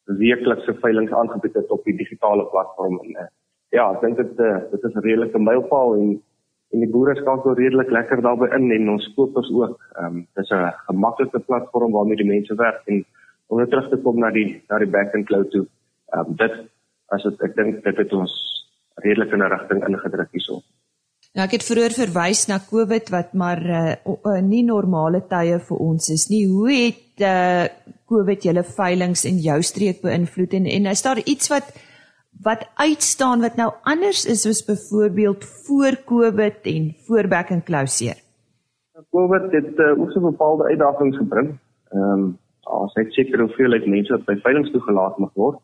weeklikse 0.05 0.73
veilinge 0.81 1.15
aangebied 1.15 1.53
het 1.53 1.71
op 1.71 1.83
die 1.83 1.97
digitale 1.97 2.45
platform 2.45 2.99
en 2.99 3.09
uh, 3.09 3.25
ja, 3.69 3.87
ek 3.93 4.01
dink 4.01 4.17
dit 4.17 4.39
uh, 4.39 4.59
dit 4.71 4.83
is 4.83 4.93
'n 4.93 5.05
redelike 5.07 5.39
mylpaal 5.39 5.95
en 5.95 6.21
en 6.73 6.79
die 6.79 6.91
boere 6.93 7.15
skakel 7.15 7.53
redelik 7.53 7.89
lekker 7.91 8.21
daarbey 8.21 8.49
in 8.57 8.71
en 8.71 8.89
ons 8.89 9.13
kopers 9.15 9.49
ook. 9.51 9.77
Ehm 9.97 10.05
um, 10.05 10.27
dis 10.35 10.49
'n 10.51 10.73
gemaklike 10.87 11.39
platform 11.39 11.91
waarmee 11.91 12.21
die 12.21 12.31
mense 12.35 12.55
werk 12.55 12.81
en 12.85 13.05
om 13.47 13.57
net 13.57 13.69
terug 13.69 13.89
te 13.89 13.97
kom 13.97 14.19
na 14.19 14.29
die 14.29 14.61
na 14.69 14.77
die 14.77 14.93
back 14.95 15.15
and 15.15 15.25
cloud 15.25 15.49
toe. 15.51 15.65
Ehm 16.13 16.19
um, 16.19 16.35
dit 16.35 16.53
as 17.09 17.23
dit 17.23 17.41
ek 17.41 17.55
dink 17.55 17.83
dit 17.83 17.97
het 17.97 18.13
ons 18.13 18.33
redelik 18.95 19.31
in 19.33 19.41
'n 19.41 19.51
rigting 19.55 19.87
ingedruk 19.87 20.31
hierso. 20.31 20.61
Nou 21.33 21.45
ek 21.47 21.55
het 21.57 21.63
vroeër 21.65 21.93
verwys 21.97 22.47
na 22.47 22.59
COVID 22.61 23.09
wat 23.09 23.33
maar 23.33 23.61
uh, 23.65 23.95
uh, 24.05 24.41
nie 24.41 24.63
normale 24.63 25.23
tye 25.29 25.57
vir 25.59 25.77
ons 25.77 26.09
is 26.09 26.27
nie. 26.29 26.45
Hoe 26.45 26.69
het 26.71 27.23
uh, 27.25 27.65
COVID 28.05 28.43
julle 28.43 28.63
veilinge 28.63 29.27
in 29.27 29.39
jou 29.41 29.61
streek 29.61 30.01
beïnvloed 30.01 30.53
en 30.53 30.65
en 30.65 30.85
is 30.91 31.01
daar 31.01 31.21
iets 31.25 31.49
wat 31.49 31.73
wat 32.43 32.67
uitstaan 32.75 33.41
wat 33.41 33.55
nou 33.55 33.71
anders 33.83 34.25
is 34.25 34.45
as 34.45 34.65
byvoorbeeld 34.65 35.45
voor 35.65 35.97
COVID 36.05 36.69
en 36.75 36.95
voor 37.07 37.27
back 37.27 37.51
and 37.51 37.65
closure? 37.65 38.17
COVID 39.09 39.51
het 39.51 39.77
uh, 39.79 39.99
ook 40.01 40.11
so 40.11 40.19
bepaalde 40.19 40.63
uitdagings 40.69 41.17
gebring. 41.17 41.57
Ehm 41.91 42.13
um, 42.13 42.37
as 42.63 42.93
ek 42.95 43.09
seker 43.11 43.41
hoeveel 43.41 43.73
ek 43.75 43.89
mense 43.89 44.17
by 44.27 44.37
veilinge 44.45 44.71
toegelaat 44.71 45.17
mag 45.17 45.33
word. 45.33 45.57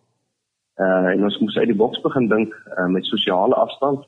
Uh 0.79 1.11
en 1.13 1.23
ons 1.27 1.39
moes 1.39 1.57
uit 1.57 1.67
die 1.67 1.75
boks 1.75 2.01
begin 2.01 2.27
dink 2.31 2.53
uh, 2.77 2.85
met 2.87 3.05
sosiale 3.05 3.55
afstand. 3.55 4.05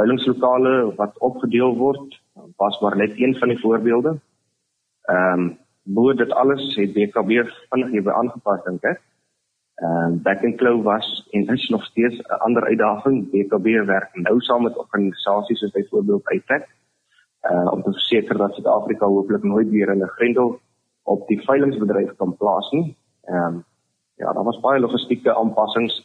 Veilingslokale 0.00 0.94
wat 0.96 1.18
opgedeel 1.18 1.76
word, 1.76 2.20
was 2.56 2.80
maar 2.80 2.96
net 2.96 3.12
een 3.20 3.36
van 3.38 3.52
die 3.52 3.60
voorbeelde. 3.60 4.14
Ehm 5.12 5.40
um, 5.40 5.58
bo 5.84 6.14
dit 6.14 6.30
alles 6.32 6.62
het 6.76 6.92
BKB 6.92 7.42
vinnig 7.70 7.90
hierby 7.92 8.10
aangepas 8.10 8.62
dink 8.64 8.86
ek. 8.92 9.02
Ehm 9.82 10.06
um, 10.06 10.22
back 10.22 10.44
and 10.44 10.56
claw 10.56 10.82
was 10.82 11.10
en 11.30 11.52
is 11.56 11.68
nog 11.68 11.84
steeds 11.84 12.16
'n 12.18 12.40
ander 12.46 12.64
uitdaging. 12.64 13.30
BKB 13.30 13.84
werk 13.86 14.14
nou 14.14 14.40
saam 14.40 14.62
met 14.62 14.78
organisasies 14.78 15.58
soos 15.58 15.76
byvoorbeeld 15.76 16.32
ITEC 16.32 16.68
uh 17.50 17.72
om 17.72 17.82
te 17.82 17.92
verseker 17.92 18.38
dat 18.38 18.54
Suid-Afrika 18.54 19.06
hooplik 19.06 19.42
nooit 19.42 19.70
weer 19.70 19.96
'n 19.96 20.08
grendel 20.16 20.60
op 21.02 21.28
die 21.28 21.40
veilingsbedryf 21.40 22.16
kan 22.16 22.36
plaas 22.36 22.70
nie. 22.70 22.96
Ehm 23.24 23.44
um, 23.46 23.64
ja, 24.20 24.32
daar 24.32 24.44
was 24.44 24.60
baie 24.60 24.80
logistieke 24.80 25.34
aanpassings 25.34 25.96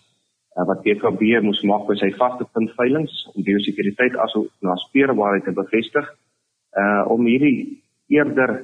uh, 0.58 0.66
wat 0.66 0.82
PKB 0.82 1.42
moes 1.46 1.62
maak 1.68 1.86
by 1.88 1.96
sy 2.00 2.10
vaste 2.18 2.48
punt 2.54 2.72
veilinge 2.78 3.14
om 3.34 3.46
biosekuriteit 3.46 4.18
asook 4.26 4.50
na 4.66 4.76
speurbaarheid 4.86 5.46
te 5.48 5.56
bevestig. 5.56 6.08
Uh 6.78 7.02
om 7.10 7.26
hierdie 7.26 7.82
eerder 8.14 8.60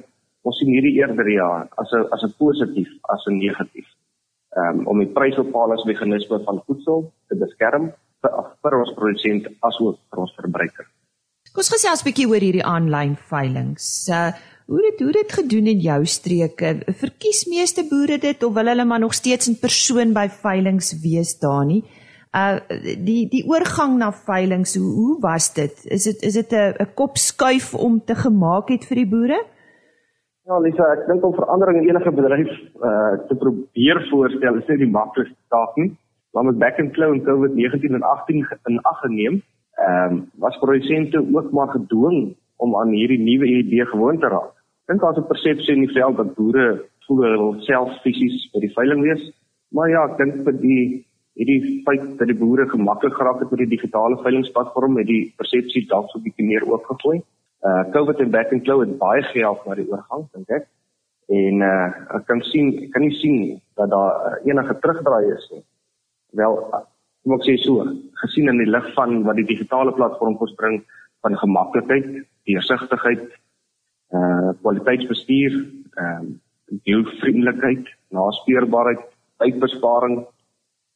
ons 0.46 0.58
sien 0.60 0.70
hierdie 0.70 0.94
eerder 1.00 1.28
ja 1.30 1.48
as 1.82 1.92
'n 1.92 2.06
as 2.14 2.22
'n 2.22 2.34
positief 2.38 2.90
as 3.14 3.26
'n 3.26 3.38
negatief. 3.38 3.88
Um 4.56 4.86
om 4.86 4.98
die 4.98 5.12
prysbepalingsmeganisme 5.18 6.38
van 6.44 6.62
voedsel 6.66 7.12
te 7.28 7.36
beskerm 7.36 7.92
vir 8.22 8.32
vir 8.62 8.78
ons 8.82 8.94
produsent 8.94 9.48
asook 9.60 9.98
vir 10.10 10.20
ons 10.24 10.34
verbruiker. 10.38 10.86
Ons 11.56 11.72
gesels 11.74 12.02
'n 12.02 12.08
bietjie 12.08 12.28
oor 12.28 12.42
hierdie 12.46 12.64
aanlyn 12.74 13.16
veilinge. 13.16 13.82
Uh 14.10 14.32
Hoe 14.66 14.82
het 14.82 14.98
hoe 15.00 15.12
dit 15.14 15.32
gedoen 15.32 15.68
in 15.70 15.78
jou 15.78 16.00
streke? 16.10 16.72
Verkies 16.98 17.44
meeste 17.46 17.84
boere 17.86 18.16
dit 18.18 18.40
of 18.42 18.54
wil 18.54 18.66
hulle 18.66 18.84
maar 18.84 18.98
nog 18.98 19.12
steeds 19.14 19.46
in 19.46 19.58
persoon 19.60 20.10
by 20.14 20.26
veilinge 20.26 20.96
wees 21.04 21.36
daar 21.38 21.62
nie? 21.68 21.84
Uh 22.34 22.58
die 23.06 23.28
die 23.30 23.44
oorgang 23.46 23.94
na 24.00 24.08
veilinge, 24.10 24.72
hoe, 24.82 24.94
hoe 24.94 25.20
was 25.22 25.52
dit? 25.54 25.84
Is 25.96 26.08
dit 26.10 26.24
is 26.28 26.34
dit 26.34 26.50
'n 26.52 26.74
'n 26.82 26.94
kop 26.94 27.14
skuif 27.16 27.74
om 27.74 28.00
te 28.04 28.14
gemaak 28.14 28.68
het 28.68 28.88
vir 28.88 28.96
die 29.02 29.10
boere? 29.14 29.38
Ja, 30.46 30.58
Lisa, 30.58 30.82
ek 30.82 31.06
dink 31.06 31.24
om 31.24 31.34
verandering 31.34 31.78
in 31.82 31.88
enige 31.88 32.10
bedryf 32.10 32.50
uh 32.88 33.14
te 33.28 33.34
probeer 33.38 34.02
voorstel 34.10 34.58
is 34.58 34.66
nie 34.66 34.78
die 34.82 34.90
maklikste 34.98 35.42
taak 35.48 35.76
nie. 35.76 35.94
Maar 36.32 36.44
met 36.44 36.58
back 36.58 36.78
and 36.78 36.92
claw 36.92 37.12
en 37.12 37.22
COVID-19 37.22 37.94
en 37.94 38.02
18 38.02 38.46
in 38.66 38.82
ag 38.82 38.98
geneem, 39.00 39.42
ehm 39.78 40.12
um, 40.12 40.30
was 40.34 40.58
produsente 40.58 41.18
ook 41.34 41.50
maar 41.52 41.68
gedwing 41.68 42.36
om 42.56 42.76
aan 42.76 42.88
hierdie 42.88 43.22
nuwe 43.22 43.46
idee 43.46 43.86
gewoon 43.86 44.18
te 44.18 44.26
raak 44.26 44.55
dink 44.88 45.00
daar's 45.00 45.18
'n 45.18 45.30
persepsie 45.32 45.74
in 45.74 45.86
die 45.86 45.94
veld 45.94 46.16
dat 46.16 46.34
boere 46.34 46.84
voel 47.06 47.22
hulle 47.22 47.38
wil 47.38 47.60
self 47.62 47.90
fisies 48.02 48.50
by 48.52 48.60
die 48.60 48.74
veiling 48.74 49.02
wees. 49.02 49.22
Maar 49.74 49.88
ja, 49.90 50.04
ek 50.10 50.18
dink 50.18 50.44
vir 50.46 50.56
die 50.60 51.06
hierdie 51.36 51.82
feit 51.84 52.04
dat 52.18 52.28
die 52.30 52.38
boere 52.38 52.68
gemaklik 52.68 53.14
geraak 53.14 53.40
het 53.40 53.50
met 53.50 53.64
die 53.64 53.74
digitale 53.76 54.16
veilingsplatform 54.22 54.94
met 54.96 55.06
die 55.06 55.32
persepsie 55.36 55.86
dalk 55.90 56.08
so 56.10 56.18
'n 56.18 56.24
bietjie 56.24 56.46
meer 56.46 56.64
oopgegooi. 56.64 57.22
Uh 57.66 57.84
COVID 57.92 58.20
en 58.20 58.30
back 58.30 58.52
and 58.52 58.64
claw 58.64 58.80
het 58.80 58.98
baie 58.98 59.22
gehelp 59.22 59.66
met 59.66 59.76
die 59.76 59.88
oorgang, 59.90 60.26
dink 60.32 60.48
ek. 60.48 60.66
En 61.28 61.62
uh 61.62 62.16
ek 62.16 62.26
kan 62.26 62.42
sien, 62.42 62.72
ek 62.84 62.92
kan 62.92 63.02
nie 63.02 63.16
sien 63.20 63.60
dat 63.76 63.90
daar 63.90 64.12
uh, 64.26 64.50
enige 64.50 64.78
terugdraai 64.80 65.32
is 65.36 65.48
nie. 65.52 65.64
Wel, 66.32 66.54
kom 67.22 67.34
ek 67.34 67.46
sê 67.48 67.56
so, 67.58 67.84
gesien 68.22 68.48
in 68.48 68.58
die 68.58 68.70
lig 68.70 68.94
van 68.94 69.22
wat 69.24 69.36
die 69.36 69.48
digitale 69.48 69.92
platform 69.92 70.36
voorspring 70.38 70.84
van 71.20 71.36
gemaklikheid, 71.36 72.06
deursigtigheid, 72.46 73.24
uh 74.14 74.52
kwaliteitsbestuur, 74.62 75.52
ehm 75.96 76.26
uh, 76.26 76.34
deelvriendelikheid, 76.84 77.86
naspeurbaarheid, 78.10 79.02
tydbesparing, 79.38 80.24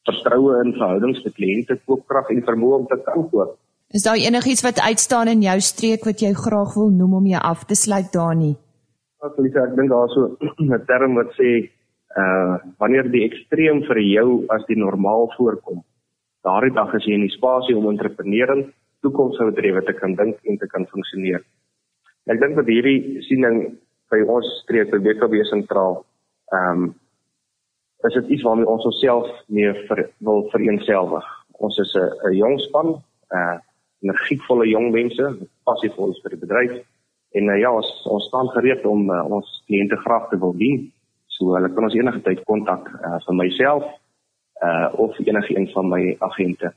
vertroue 0.07 0.57
in 0.65 0.73
verhoudings 0.75 1.21
met 1.23 1.35
kliënte, 1.37 1.77
koopkrag 1.85 2.31
en 2.33 2.43
vermoë 2.47 2.79
om 2.79 2.87
te 2.89 2.97
kan 3.05 3.27
koop. 3.31 3.57
Is 3.91 4.03
daar 4.07 4.19
enigiets 4.19 4.63
wat 4.63 4.79
uitstaan 4.79 5.27
in 5.27 5.43
jou 5.43 5.57
streek 5.59 6.05
wat 6.07 6.21
jy 6.23 6.31
graag 6.33 6.75
wil 6.79 6.91
noem 6.95 7.13
om 7.19 7.25
jou 7.27 7.41
af 7.43 7.65
te 7.67 7.75
sluit 7.75 8.11
daarin? 8.13 8.55
Ek 9.21 9.37
wil 9.37 9.49
sê 9.51 9.61
ek 9.61 9.75
dink 9.77 9.91
daar 9.91 10.11
so 10.15 10.35
'n 10.63 10.85
term 10.87 11.15
wat 11.19 11.31
sê 11.39 11.51
uh 12.21 12.55
wanneer 12.79 13.07
die 13.11 13.25
ekstreem 13.27 13.83
vir 13.87 13.99
jou 13.99 14.27
as 14.55 14.63
die 14.67 14.79
normaal 14.79 15.31
voorkom. 15.37 15.83
Daardie 16.43 16.73
dag 16.73 16.93
is 16.95 17.05
jy 17.05 17.13
in 17.19 17.27
die 17.27 17.35
spasie 17.35 17.75
om 17.77 17.89
entrepreneurs 17.91 18.71
toekomsgedrewe 19.03 19.83
te 19.85 19.93
kan 19.93 20.15
dink 20.15 20.39
en 20.45 20.57
te 20.57 20.67
kan 20.67 20.85
funksioneer. 20.87 21.43
Ek 22.29 22.39
dink 22.39 22.55
dat 22.55 22.67
hierdie 22.69 23.21
siening 23.25 23.79
by 24.11 24.19
ons 24.29 24.45
streek 24.61 24.91
by 24.91 24.99
BKB 25.01 25.45
sentraal 25.49 26.03
ehm 26.53 26.83
um, 26.83 26.89
is 28.01 28.15
dit 28.17 28.31
iets 28.33 28.43
waarmee 28.43 28.65
ons 28.65 28.85
onsself 28.89 29.27
meer 29.53 29.75
vir, 29.85 29.99
wil 30.25 30.47
vereensgewig. 30.49 31.25
Ons 31.61 31.77
is 31.77 31.91
'n 31.95 32.33
jong 32.33 32.57
span, 32.59 32.87
'n 32.89 33.37
uh, 33.37 33.57
energievolle 34.01 34.65
jong 34.67 34.91
mense, 34.91 35.25
passievol 35.63 36.15
vir 36.23 36.33
die 36.33 36.41
bedryf 36.41 36.73
en 37.37 37.49
uh, 37.49 37.59
ja, 37.59 37.71
ons 37.71 37.89
ons 38.09 38.25
staan 38.25 38.49
gereed 38.57 38.85
om 38.85 39.09
uh, 39.09 39.21
ons 39.29 39.63
kliënte 39.67 39.97
graag 40.01 40.29
te 40.29 40.39
wil 40.39 40.53
dien. 40.57 40.91
So 41.27 41.53
hulle 41.55 41.69
kan 41.73 41.83
ons 41.83 41.95
enige 41.95 42.21
tyd 42.21 42.43
kontak 42.49 42.89
uh, 42.89 43.19
vir 43.25 43.35
myself 43.35 43.83
uh 44.61 44.89
of 44.93 45.17
enige 45.19 45.55
een 45.57 45.69
van 45.73 45.89
my 45.89 46.15
agente. 46.19 46.73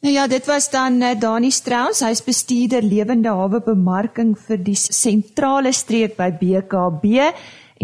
Nou 0.00 0.12
ja, 0.14 0.26
dit 0.26 0.46
was 0.46 0.70
dan 0.72 0.94
uh, 1.02 1.12
Dani 1.20 1.50
Strauss, 1.52 2.00
hy's 2.00 2.22
bestuurder 2.24 2.80
lewende 2.80 3.28
hawe 3.36 3.60
bemarking 3.60 4.32
vir 4.46 4.56
die 4.64 4.76
sentrale 4.80 5.72
streek 5.76 6.16
by 6.16 6.30
BKB 6.40 7.04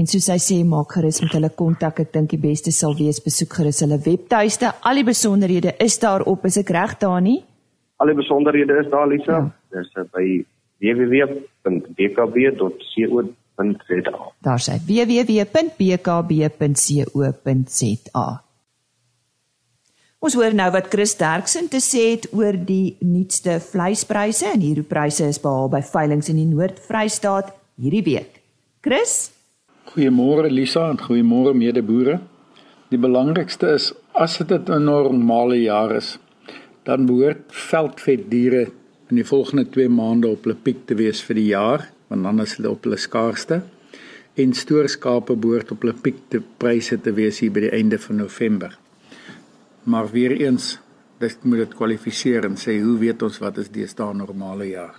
en 0.01 0.09
soos 0.09 0.29
hy 0.33 0.39
sê 0.41 0.65
maak 0.65 0.95
gerus 0.97 1.21
met 1.21 1.33
hulle 1.37 1.51
kontak. 1.53 2.01
Ek 2.01 2.13
dink 2.15 2.31
die 2.33 2.41
beste 2.41 2.73
sal 2.73 2.97
wees 2.97 3.21
besoek 3.25 3.53
gerus 3.59 3.83
hulle 3.85 3.99
webtuiste. 4.01 4.73
Al 4.89 4.97
die 4.97 5.05
besonderhede 5.11 5.77
is 5.85 6.01
daar 6.01 6.25
op, 6.25 6.41
is 6.49 6.57
ek 6.63 6.73
reg 6.73 6.97
Dani? 7.05 7.37
Al 8.01 8.09
die 8.13 8.17
besonderhede 8.17 8.73
is 8.81 8.89
daar 8.93 9.09
Lisa. 9.13 9.37
Ja. 9.37 9.53
Dis 9.77 9.93
uh, 10.01 10.09
by 10.17 10.27
www.bkb.co.za. 10.81 11.77
Daar 14.49 14.61
sê 14.65 14.81
www.bkb.co.za. 14.89 15.77
Ons 20.25 20.33
hoor 20.33 20.55
nou 20.57 20.71
wat 20.73 20.87
Chris 20.89 21.13
Derksen 21.21 21.67
te 21.69 21.77
sê 21.85 22.03
het 22.15 22.25
oor 22.33 22.57
die 22.57 22.97
nuutste 23.05 23.59
vleispryse 23.61 24.47
en 24.49 24.63
hierdie 24.65 24.87
pryse 24.89 25.27
is 25.29 25.39
behaal 25.43 25.69
by 25.69 25.83
veilinge 25.85 26.31
in 26.33 26.39
die 26.41 26.47
Noord-Vrystaat 26.49 27.51
hierdie 27.77 28.01
week. 28.07 28.39
Chris? 28.81 29.29
Goeiemôre 29.93 30.49
Lisa 30.49 30.87
en 30.89 30.97
goeiemôre 31.03 31.53
medeboere. 31.53 32.17
Die 32.89 33.01
belangrikste 33.03 33.75
is 33.75 33.91
as 34.15 34.39
dit 34.39 34.71
'n 34.71 34.85
normale 34.89 35.61
jaar 35.61 35.93
is, 35.97 36.17
dan 36.85 37.05
behoort 37.05 37.53
veldvetdiere 37.53 38.73
in 39.11 39.17
die 39.17 39.25
volgende 39.25 39.69
2 39.69 39.89
maande 39.89 40.29
op 40.29 40.45
hulle 40.45 40.57
piek 40.57 40.87
te 40.87 40.95
wees 40.95 41.21
vir 41.21 41.35
die 41.35 41.51
jaar, 41.53 41.93
want 42.09 42.23
dan 42.23 42.41
is 42.41 42.57
hulle 42.57 42.71
op 42.71 42.85
hulle 42.85 42.97
skaarste. 42.97 43.63
En 44.35 44.53
stoorskape 44.53 45.37
behoort 45.37 45.71
op 45.73 45.83
hulle 45.83 46.01
piek 46.03 46.17
te 46.29 46.41
pryse 46.59 47.01
te 47.01 47.13
wees 47.13 47.41
hier 47.41 47.53
by 47.53 47.61
die 47.61 47.73
einde 47.73 47.99
van 47.99 48.17
November. 48.17 48.79
Maar 49.87 50.11
weer 50.11 50.35
eens, 50.40 50.78
dit 51.19 51.38
moet 51.43 51.59
dit 51.62 51.75
kwalifiseer 51.78 52.45
en 52.45 52.57
sê 52.59 52.83
hoe 52.83 52.99
weet 52.99 53.23
ons 53.23 53.38
wat 53.38 53.59
is 53.62 53.71
deesdae 53.71 54.14
normale 54.19 54.66
jaar? 54.66 54.99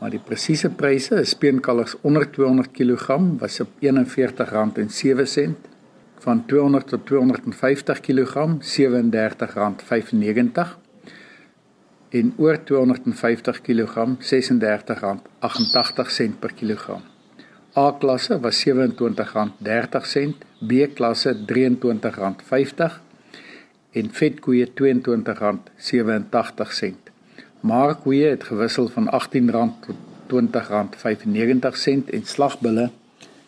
Maar 0.00 0.10
die 0.14 0.22
presiese 0.24 0.70
pryse 0.72 1.20
is 1.20 1.36
speenkalvers 1.36 2.00
onder 2.00 2.24
200 2.32 2.72
kg 2.72 3.20
was 3.42 3.60
op 3.60 3.68
R41.07 3.84 5.52
van 6.24 6.46
200 6.46 6.86
tot 6.94 7.06
250 7.06 8.00
kg 8.00 8.34
R37.95 8.64 8.68
en 12.16 12.32
oor 12.36 12.64
250 12.64 13.60
kg 13.60 14.16
R36.88 14.16 14.22
per 16.40 16.52
kilogram. 16.56 17.02
A 17.76 17.92
klasse 18.00 18.40
was 18.40 18.64
R27.30, 18.64 18.72
B 20.64 20.88
klasse 20.94 21.36
R23.50 21.44 23.05
en 23.96 24.10
vetkoeie 24.12 24.68
R22.87. 24.68 24.74
Markkoeie 27.60 28.28
het 28.28 28.44
gewissel 28.44 28.88
van 28.92 29.08
R18 29.08 29.50
tot 29.86 29.96
R20.95 30.32 32.10
en 32.18 32.24
slagbulle 32.24 32.90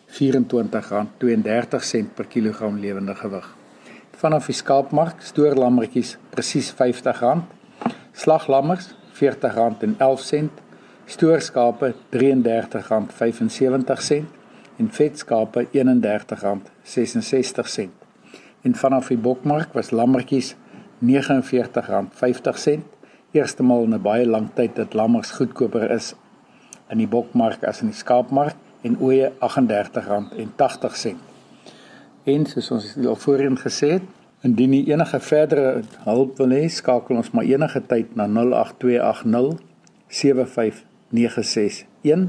R24.32 0.09 0.15
per 2.15 2.25
kilogram 2.27 2.79
lewende 2.79 3.15
gewig. 3.15 3.55
Vanaf 4.17 4.45
die 4.49 4.55
skaapmark 4.57 5.21
stoorlammetjies 5.23 6.17
presies 6.33 6.73
R50, 6.73 7.37
slaglammers 8.11 8.89
R40.11, 9.13 10.49
stoorskape 11.05 11.93
R33.75 11.93 11.99
en 14.79 14.87
vetskape 14.97 15.67
R31.66 15.69 17.98
en 18.61 18.75
vanaf 18.75 19.07
die 19.07 19.17
bokmark 19.17 19.73
was 19.73 19.91
lammetjies 19.91 20.55
R49.50. 21.05 22.79
Eerste 23.31 23.63
maal 23.63 23.83
in 23.83 23.93
'n 23.93 24.01
baie 24.01 24.25
lang 24.25 24.49
tyd 24.53 24.75
dat 24.75 24.93
lammers 24.93 25.31
goedkoper 25.31 25.91
is 25.91 26.15
in 26.89 26.97
die 26.97 27.07
bokmark 27.07 27.63
as 27.63 27.81
in 27.81 27.87
die 27.87 27.95
skaapmark 27.95 28.55
en 28.81 28.99
ooe 28.99 29.31
R38.80. 29.39 31.15
En 32.23 32.45
soos 32.45 32.71
ons 32.71 32.97
al 33.05 33.15
voorheen 33.15 33.57
gesê 33.57 33.89
het, 33.89 34.01
indien 34.41 34.73
jy 34.73 34.93
enige 34.93 35.19
verdere 35.19 35.81
hulp 36.05 36.37
wil 36.37 36.51
hê, 36.55 36.67
skakel 36.67 37.15
ons 37.15 37.31
maar 37.31 37.43
enige 37.43 37.81
tyd 37.87 38.15
na 38.15 38.27
08280 38.27 39.59
75961 40.07 42.27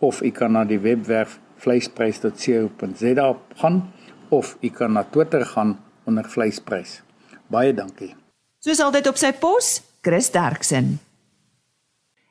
of 0.00 0.22
jy 0.24 0.30
kan 0.32 0.52
na 0.52 0.64
die 0.64 0.80
webwerf 0.80 1.40
vleisprys.co.za 1.60 3.28
gaan 3.60 3.82
of 4.30 4.56
u 4.60 4.68
kan 4.68 4.92
na 4.92 5.04
Twitter 5.10 5.46
gaan 5.46 5.78
onder 6.04 6.24
vleisprys. 6.24 7.02
Baie 7.46 7.74
dankie. 7.74 8.14
Soos 8.58 8.80
altyd 8.80 9.08
op 9.08 9.16
sy 9.16 9.32
pos, 9.32 9.80
Chris 10.00 10.30
Derksen. 10.30 10.98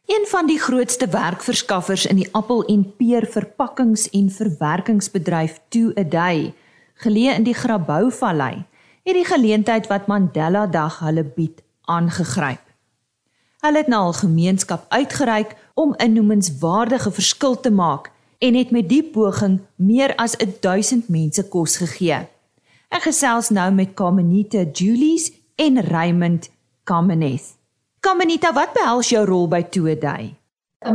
Een 0.09 0.25
van 0.27 0.47
die 0.49 0.59
grootste 0.59 1.07
werkverskaffers 1.07 2.05
in 2.09 2.17
die 2.17 2.29
appel 2.33 2.63
en 2.65 2.85
peer 2.97 3.27
verpakkings 3.29 4.07
en 4.09 4.31
verwerkingsbedryf 4.33 5.59
To 5.69 5.91
a 5.97 6.03
Day, 6.03 6.53
geleë 7.03 7.35
in 7.38 7.45
die 7.45 7.53
Grabouw 7.53 8.09
Vallei, 8.09 8.63
het 9.05 9.15
die 9.15 9.25
geleentheid 9.25 9.89
wat 9.91 10.07
Mandela 10.09 10.65
Dag 10.67 10.99
hulle 11.05 11.23
bied 11.23 11.62
aangegryp. 11.85 12.63
Hulle 13.62 13.83
het 13.83 13.91
na 13.91 13.99
al 14.07 14.15
gemeenskap 14.17 14.85
uitgereik 14.89 15.55
om 15.73 15.93
'n 15.97 16.13
noemenswaardige 16.13 17.12
verskil 17.12 17.59
te 17.59 17.71
maak 17.71 18.12
en 18.39 18.56
het 18.56 18.71
met 18.71 18.88
die 18.89 19.04
poging 19.04 19.60
meer 19.75 20.15
as 20.15 20.38
1000 20.39 21.10
mense 21.12 21.43
kos 21.52 21.78
gegee. 21.82 22.23
Ek 22.89 23.04
gesels 23.06 23.52
nou 23.54 23.67
met 23.75 23.93
Kamenita 23.93 24.63
Julies 24.73 25.30
en 25.60 25.82
Raymond 25.86 26.47
Kameneth. 26.88 27.56
Kamenita, 27.99 28.54
wat 28.56 28.71
behels 28.73 29.12
jou 29.12 29.25
rol 29.28 29.47
by 29.52 29.62
Today? 29.67 30.32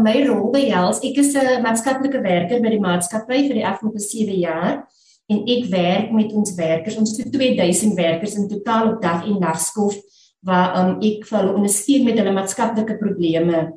My 0.01 0.17
rol 0.25 0.49
behels 0.55 1.03
ek 1.05 1.21
is 1.21 1.35
'n 1.37 1.61
maatskaplike 1.63 2.21
werker 2.25 2.63
by 2.63 2.71
die 2.73 2.81
maatskappy 2.81 3.47
vir 3.49 3.57
die 3.61 3.67
afgelope 3.67 4.01
7 4.01 4.41
jaar 4.41 4.89
en 5.29 5.39
ek 5.47 5.69
werk 5.69 6.13
met 6.13 6.33
ons 6.33 6.55
werkers, 6.55 6.97
ons 6.97 7.17
het 7.19 7.33
2000 7.33 7.95
werkers 7.95 8.35
in 8.35 8.49
totaal 8.49 8.95
op 8.95 9.03
dag 9.03 9.27
en 9.27 9.39
nag 9.41 9.61
skof 9.61 9.95
waar 10.41 10.77
um, 10.81 11.01
ek 11.01 11.27
vir 11.29 11.39
hulle 11.39 11.55
ondersteun 11.55 12.05
met 12.05 12.19
hulle 12.19 12.33
maatskaplike 12.33 12.97
probleme 12.97 13.73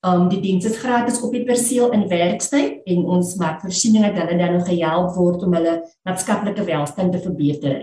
Um 0.00 0.30
die 0.32 0.40
diens 0.40 0.64
is 0.64 0.78
gratis 0.80 1.18
op 1.20 1.34
die 1.36 1.44
perseel 1.44 1.90
in 1.92 2.06
werkstyd 2.08 2.86
en 2.88 3.04
ons 3.04 3.34
maak 3.36 3.60
voorsiening 3.60 4.06
dat 4.06 4.22
hulle 4.22 4.38
dan 4.38 4.54
nog 4.56 4.64
gehelp 4.64 5.12
word 5.12 5.42
om 5.44 5.56
hulle 5.58 5.74
maatskaplike 6.08 6.64
welstand 6.64 7.12
te 7.12 7.20
verbeter. 7.20 7.74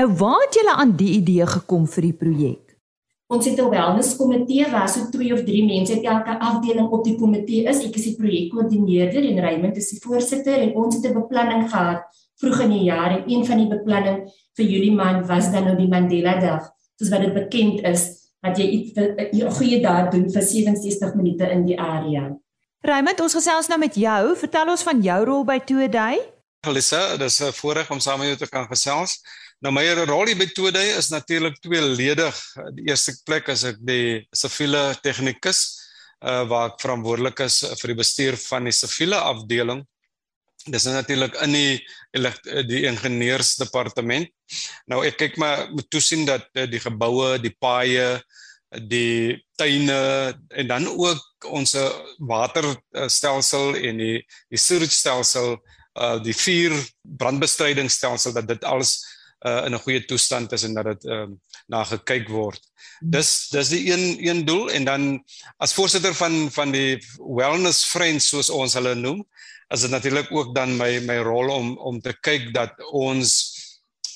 En 0.00 0.08
nou, 0.08 0.16
waar 0.16 0.40
het 0.46 0.56
julle 0.56 0.74
aan 0.74 0.94
die 0.96 1.10
idee 1.18 1.46
gekom 1.46 1.84
vir 1.86 2.06
die 2.08 2.16
projek? 2.16 2.76
Ons 3.28 3.46
het 3.46 3.60
'n 3.60 3.68
wellness 3.70 4.16
komitee 4.16 4.70
waar 4.70 4.88
so 4.88 5.10
2 5.10 5.32
of 5.32 5.44
3 5.44 5.66
mense 5.66 5.92
uit 5.94 6.04
elke 6.04 6.38
afdeling 6.40 6.88
op 6.88 7.04
die 7.04 7.18
komitee 7.18 7.68
is. 7.68 7.84
Ek 7.84 7.96
is 7.96 8.04
die 8.04 8.16
projekkoördineerder 8.16 9.22
en 9.22 9.38
Raymond 9.38 9.76
is 9.76 9.90
die 9.90 10.00
voorsitter 10.00 10.56
en 10.58 10.74
ons 10.74 10.96
het 10.96 11.04
'n 11.04 11.20
beplanning 11.20 11.70
gehad 11.70 12.02
vroeg 12.40 12.60
in 12.60 12.70
die 12.70 12.84
jaar 12.84 13.10
en 13.10 13.30
een 13.30 13.44
van 13.46 13.58
die 13.58 13.68
beplanning 13.68 14.32
vir 14.56 14.64
Julie 14.64 14.94
maand 14.94 15.26
was 15.26 15.52
dan 15.52 15.64
nou 15.64 15.76
die 15.76 15.88
Mandela 15.88 16.40
Dag, 16.40 16.72
soos 16.96 17.10
wat 17.10 17.20
dit 17.20 17.34
bekend 17.34 17.80
is 17.84 18.19
dat 18.40 18.58
jy 18.58 18.66
iets 18.66 18.92
'n 18.96 19.50
goeie 19.50 19.80
daad 19.80 20.12
doen 20.12 20.30
vir 20.30 20.42
67 20.42 21.14
minute 21.14 21.50
in 21.50 21.66
die 21.66 21.78
area. 21.80 22.36
Raymond, 22.80 23.20
ons 23.20 23.34
gesels 23.34 23.68
nou 23.68 23.78
met 23.78 23.94
jou. 23.94 24.36
Vertel 24.36 24.68
ons 24.68 24.82
van 24.82 25.02
jou 25.02 25.24
rol 25.24 25.44
by 25.44 25.58
Today. 25.58 26.16
Alissa, 26.60 27.16
dis 27.16 27.40
'n 27.40 27.52
voorreg 27.52 27.90
om 27.90 28.00
saam 28.00 28.18
met 28.18 28.28
jou 28.28 28.36
te 28.36 28.48
kan 28.48 28.66
gesels. 28.66 29.20
Nou 29.60 29.72
my 29.72 29.84
rol 29.92 30.26
hier 30.26 30.36
by 30.36 30.46
Today 30.46 30.96
is 30.96 31.08
natuurlik 31.08 31.60
tweeledig. 31.60 32.36
Die 32.74 32.88
eerste 32.88 33.12
plek 33.24 33.48
is 33.48 33.64
ek 33.64 33.76
die 33.80 34.26
siviele 34.32 34.94
tegnikus 35.02 35.76
uh 36.20 36.44
waar 36.48 36.70
ek 36.70 36.80
verantwoordelik 36.80 37.40
is 37.40 37.60
vir 37.80 37.88
die 37.88 37.96
bestuur 37.96 38.36
van 38.36 38.64
die 38.64 38.72
siviele 38.72 39.16
afdeling. 39.16 39.84
Dis 40.68 40.84
natuurlik 40.84 41.38
in 41.40 41.52
die 41.52 41.80
die 42.68 42.82
ingenieursdepartement. 42.84 44.28
Nou 44.90 45.04
ek 45.06 45.16
kyk 45.16 45.38
maar 45.40 45.70
moet 45.72 45.88
toesien 45.90 46.26
dat 46.28 46.50
die 46.52 46.80
geboue, 46.80 47.38
die 47.40 47.54
paaie, 47.56 48.20
die 48.90 49.40
tuine 49.56 50.34
en 50.48 50.66
dan 50.66 50.86
ook 50.86 51.48
ons 51.48 51.74
waterstelsel 52.18 53.76
en 53.76 54.02
die 54.02 54.18
die 54.50 54.60
sewage 54.60 54.94
stelsel 54.94 55.56
uh 55.98 56.18
die 56.22 56.34
vuur 56.36 56.76
brandbestrydingsstelsel 57.02 58.32
dat 58.36 58.46
dit 58.46 58.64
alles 58.64 59.00
uh 59.46 59.64
in 59.66 59.74
'n 59.74 59.82
goeie 59.82 60.04
toestand 60.04 60.52
is 60.52 60.62
en 60.62 60.74
dat 60.74 60.84
dit 60.84 61.04
uh 61.04 61.26
na 61.66 61.84
gekyk 61.84 62.28
word. 62.28 62.60
Dis 63.00 63.48
dis 63.50 63.68
die 63.68 63.92
een 63.92 64.28
een 64.28 64.44
doel 64.44 64.70
en 64.70 64.84
dan 64.84 65.24
as 65.58 65.72
voorsitter 65.72 66.14
van 66.14 66.50
van 66.50 66.70
die 66.70 66.98
wellness 67.16 67.84
friends 67.84 68.28
soos 68.28 68.50
ons 68.50 68.74
hulle 68.74 68.94
noem, 68.94 69.24
is 69.70 69.84
dit 69.86 69.90
natuurlik 69.90 70.32
ook 70.34 70.54
dan 70.54 70.74
my 70.76 70.98
my 71.06 71.18
rol 71.26 71.52
om 71.54 71.76
om 71.78 72.00
te 72.00 72.14
kyk 72.20 72.50
dat 72.54 72.74
ons 72.90 73.36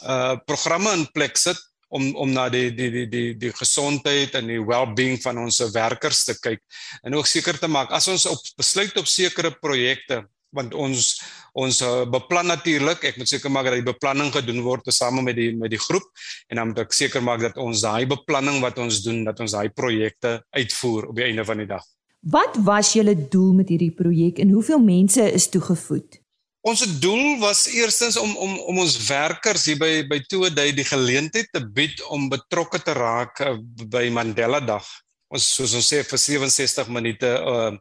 uh 0.05 0.35
programme 0.47 0.93
in 0.99 1.07
plek 1.15 1.39
sit 1.39 1.61
om 1.95 2.11
om 2.19 2.33
na 2.35 2.49
die 2.51 2.71
die 2.75 2.91
die 2.91 3.07
die 3.09 3.29
die 3.39 3.53
gesondheid 3.55 4.35
en 4.35 4.51
die 4.51 4.61
well-being 4.61 5.21
van 5.23 5.39
ons 5.45 5.63
werkers 5.75 6.25
te 6.27 6.35
kyk 6.43 6.63
en 7.03 7.15
ook 7.15 7.31
seker 7.31 7.59
te 7.59 7.71
maak 7.71 7.95
as 7.95 8.09
ons 8.11 8.27
op 8.27 8.41
besluit 8.59 8.97
op 8.99 9.11
sekere 9.11 9.55
projekte 9.63 10.25
want 10.55 10.75
ons 10.75 11.15
ons 11.55 11.81
uh, 11.87 12.03
beplan 12.11 12.49
natuurlik 12.51 13.05
ek 13.11 13.19
moet 13.21 13.31
seker 13.31 13.53
maak 13.53 13.69
dat 13.71 13.79
die 13.79 13.87
beplanning 13.87 14.33
gedoen 14.35 14.63
word 14.67 14.87
tesame 14.91 15.23
met 15.23 15.39
die 15.39 15.53
met 15.55 15.71
die 15.71 15.83
groep 15.83 16.07
en 16.51 16.59
dan 16.59 16.73
moet 16.73 16.83
ek 16.83 16.97
seker 16.99 17.23
maak 17.23 17.43
dat 17.47 17.59
ons 17.63 17.85
daai 17.87 18.07
beplanning 18.11 18.59
wat 18.65 18.79
ons 18.83 19.03
doen 19.07 19.23
dat 19.29 19.39
ons 19.45 19.55
daai 19.55 19.71
projekte 19.71 20.41
uitvoer 20.59 21.13
op 21.13 21.21
die 21.21 21.29
einde 21.31 21.47
van 21.47 21.63
die 21.63 21.71
dag. 21.71 21.94
Wat 22.25 22.57
was 22.65 22.93
julle 22.93 23.29
doel 23.29 23.53
met 23.53 23.69
hierdie 23.69 23.93
projek 23.93 24.39
en 24.41 24.53
hoeveel 24.57 24.81
mense 24.81 25.25
is 25.33 25.49
toegevoeg? 25.53 26.21
Ons 26.65 26.81
doel 27.01 27.39
was 27.39 27.67
eerstens 27.69 28.17
om 28.17 28.37
om 28.37 28.55
om 28.59 28.79
ons 28.81 28.95
werkers 29.07 29.67
hier 29.69 29.77
by 29.77 30.07
by 30.09 30.23
Toeday 30.33 30.73
die 30.73 30.87
geleentheid 30.89 31.51
te 31.53 31.61
bied 31.61 32.01
om 32.09 32.31
betrokke 32.33 32.81
te 32.81 32.95
raak 32.97 33.43
uh, 33.45 33.59
by 33.93 34.09
Mandela 34.09 34.63
Dag. 34.65 34.87
Ons 35.29 35.51
soos 35.59 35.75
ons 35.77 35.91
sê 35.93 36.01
vir 36.01 36.23
67 36.23 36.89
minute 36.89 37.35
uh 37.45 37.75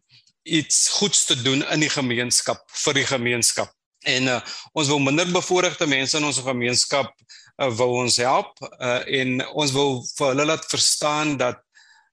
iets 0.43 0.89
goeds 0.99 1.21
te 1.23 1.37
doen 1.39 1.61
in 1.71 1.79
die 1.79 1.91
gemeenskap 1.91 2.65
vir 2.67 2.97
die 2.99 3.05
gemeenskap. 3.07 3.69
En 4.03 4.27
uh, 4.27 4.41
ons 4.75 4.89
wil 4.91 4.99
minder 4.99 5.29
bevoorregte 5.31 5.87
mense 5.87 6.19
in 6.19 6.27
ons 6.27 6.41
gemeenskap 6.43 7.13
uh, 7.15 7.69
wil 7.69 7.95
ons 8.01 8.17
help 8.19 8.59
uh, 8.59 8.99
en 9.07 9.37
ons 9.53 9.71
wil 9.71 10.01
vir 10.17 10.33
hulle 10.33 10.45
laat 10.51 10.67
verstaan 10.67 11.37
dat 11.39 11.63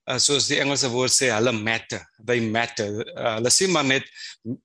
uh, 0.08 0.18
soos 0.18 0.48
die 0.48 0.60
Engelse 0.60 0.88
woord 0.88 1.12
sê 1.12 1.30
hulle 1.34 1.52
matter 1.52 2.04
they 2.24 2.40
matter. 2.40 3.02
Uh, 3.16 3.34
hulle 3.38 3.50
sien 3.50 3.72
maar 3.72 3.84
net 3.84 4.06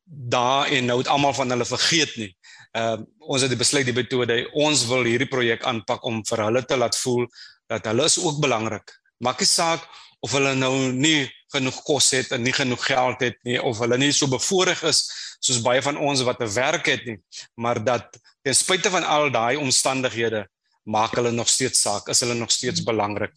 daar 0.06 0.72
en 0.72 0.86
nou 0.86 1.00
het 1.02 1.12
almal 1.12 1.34
van 1.34 1.50
hulle 1.50 1.66
vergeet 1.66 2.16
nie. 2.22 2.32
Uh, 2.76 2.98
ons 3.20 3.42
het 3.42 3.52
die 3.52 3.60
besluit 3.60 3.88
die 3.88 3.96
metode 3.96 4.42
ons 4.54 4.86
wil 4.90 5.08
hierdie 5.08 5.30
projek 5.32 5.64
aanpak 5.64 6.04
om 6.06 6.20
vir 6.28 6.44
hulle 6.44 6.64
te 6.68 6.76
laat 6.76 6.98
voel 7.00 7.24
dat 7.72 7.88
hulle 7.88 8.08
is 8.10 8.18
ook 8.20 8.42
belangrik 8.44 8.92
maak 9.24 9.40
nie 9.40 9.48
saak 9.48 9.86
of 10.26 10.34
hulle 10.36 10.52
nou 10.60 10.74
nie 10.92 11.24
genoeg 11.54 11.78
kos 11.88 12.10
het 12.18 12.34
en 12.36 12.44
nie 12.44 12.54
genoeg 12.56 12.84
geld 12.84 13.24
het 13.24 13.38
nie 13.48 13.56
of 13.62 13.80
hulle 13.80 13.98
nie 14.02 14.12
so 14.12 14.28
bevoorreg 14.28 14.84
is 14.92 15.06
soos 15.40 15.62
baie 15.64 15.84
van 15.86 15.98
ons 15.98 16.26
wat 16.28 16.42
'n 16.42 16.52
werk 16.56 16.92
het 16.92 17.06
nie 17.06 17.20
maar 17.56 17.80
dat 17.84 18.20
ten 18.44 18.56
spyte 18.56 18.90
van 18.90 19.04
al 19.04 19.32
daai 19.32 19.56
omstandighede 19.58 20.46
maak 20.86 21.16
hulle 21.18 21.32
nog 21.34 21.50
steeds 21.50 21.82
saak, 21.82 22.10
is 22.14 22.22
hulle 22.24 22.38
nog 22.38 22.52
steeds 22.54 22.84
belangrik. 22.86 23.34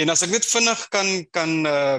En 0.00 0.10
as 0.10 0.24
ek 0.24 0.32
net 0.32 0.46
vinnig 0.48 0.86
kan 0.94 1.10
kan 1.34 1.58
uh 1.66 1.98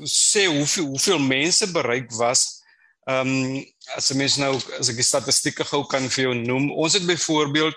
sê 0.00 0.46
hoeveel 0.48 0.86
hoeveel 0.94 1.18
mense 1.20 1.66
bereik 1.74 2.08
was, 2.16 2.62
ehm 3.04 3.28
um, 3.28 3.64
as 3.96 4.10
'n 4.10 4.16
mens 4.16 4.36
nou 4.36 4.54
as 4.78 4.88
ek 4.88 5.00
die 5.00 5.04
statistieke 5.04 5.64
gou 5.64 5.84
kan 5.84 6.08
vir 6.08 6.24
jou 6.24 6.34
noem, 6.34 6.70
ons 6.72 6.94
het 6.94 7.06
byvoorbeeld 7.06 7.76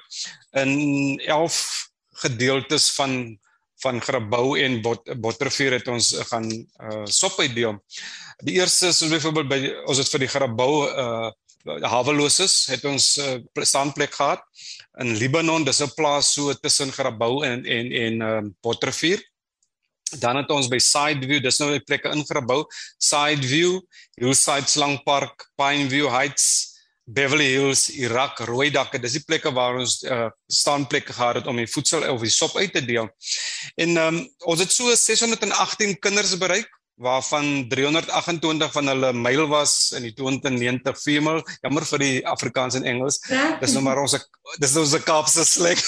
in 0.62 1.20
11 1.20 1.90
gedeeltes 2.24 2.92
van 2.96 3.40
van 3.84 4.02
Grabouw 4.02 4.56
en 4.56 4.82
Bot, 4.82 5.20
Bottervuur 5.20 5.72
het 5.80 5.88
ons 5.88 6.14
gaan 6.30 6.48
uh 6.80 7.06
sop 7.06 7.40
uitdeel. 7.40 7.80
Die 8.44 8.56
eerste 8.60 8.88
is 8.88 9.04
byvoorbeeld 9.04 9.50
by 9.50 9.60
ons 9.86 10.00
het 10.00 10.12
vir 10.14 10.24
die 10.24 10.32
Grabouw 10.32 10.76
uh 10.88 11.32
haweloses 11.64 12.66
het 12.72 12.84
ons 12.86 13.18
uh, 13.18 13.38
standplek 13.64 14.16
gehad 14.16 14.42
in 15.02 15.16
Libanon, 15.18 15.64
dis 15.64 15.82
'n 15.82 15.94
plaas 15.96 16.34
so 16.34 16.54
tussen 16.54 16.92
Grabouw 16.92 17.44
en 17.44 17.66
en 17.66 17.92
en 17.92 18.22
um, 18.22 18.56
Pottervuur. 18.62 19.22
Dan 20.20 20.36
het 20.36 20.50
ons 20.50 20.68
by 20.68 20.78
Sideview, 20.78 21.42
dis 21.42 21.58
nou 21.60 21.74
'n 21.74 21.84
plek 21.84 22.04
in 22.06 22.26
Grabouw, 22.26 22.68
Sideview, 22.98 23.82
Hillside 24.20 24.68
Slangpark, 24.68 25.50
Pineview 25.56 26.10
Heights, 26.10 26.74
Beverly 27.06 27.52
Hills, 27.52 27.90
Irak, 27.90 28.40
Rooidakke, 28.40 29.00
dis 29.00 29.18
die 29.18 29.24
plekke 29.26 29.52
waar 29.52 29.76
ons 29.76 30.04
uh, 30.04 30.30
staanplekke 30.48 31.14
gehad 31.14 31.36
het 31.36 31.48
om 31.48 31.58
die 31.58 31.68
voedsel 31.68 32.06
of 32.08 32.22
die 32.22 32.32
sop 32.32 32.56
uit 32.56 32.74
te 32.74 32.86
deel. 32.86 33.10
En 33.76 33.98
um, 33.98 34.22
ons 34.46 34.60
het 34.60 34.72
so 34.72 34.94
618 34.96 36.00
kinders 36.00 36.38
bereik 36.38 36.70
waarvan 36.96 37.68
328 37.70 38.72
van 38.72 38.88
hulle 38.88 39.14
male 39.14 39.48
was 39.48 39.92
in 39.98 40.06
die 40.06 40.14
290 40.14 41.02
female. 41.02 41.44
Jammer 41.62 41.86
vir 41.86 42.00
die 42.04 42.28
Afrikaans 42.28 42.78
en 42.78 42.86
Engels. 42.86 43.20
Ja. 43.30 43.58
Dis 43.62 43.74
nou 43.74 43.84
maar 43.86 44.02
ons 44.02 44.16
dis 44.62 44.76
ons 44.78 44.96
Kaapse 45.04 45.46
slang. 45.46 45.82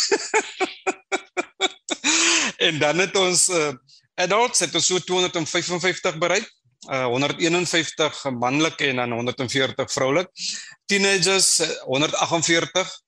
en 2.68 2.80
dan 2.80 3.04
het 3.04 3.16
ons 3.20 3.48
uh, 3.50 3.72
adults 4.16 4.66
het 4.66 4.76
ons 4.76 4.92
so 4.92 5.00
255 5.00 6.18
bereik. 6.22 6.50
Uh, 6.86 7.08
151 7.10 8.24
manlik 8.38 8.82
en 8.90 9.02
dan 9.02 9.12
140 9.12 9.92
vroulik. 9.92 10.30
Teenagers 10.86 11.62
148 11.86 13.05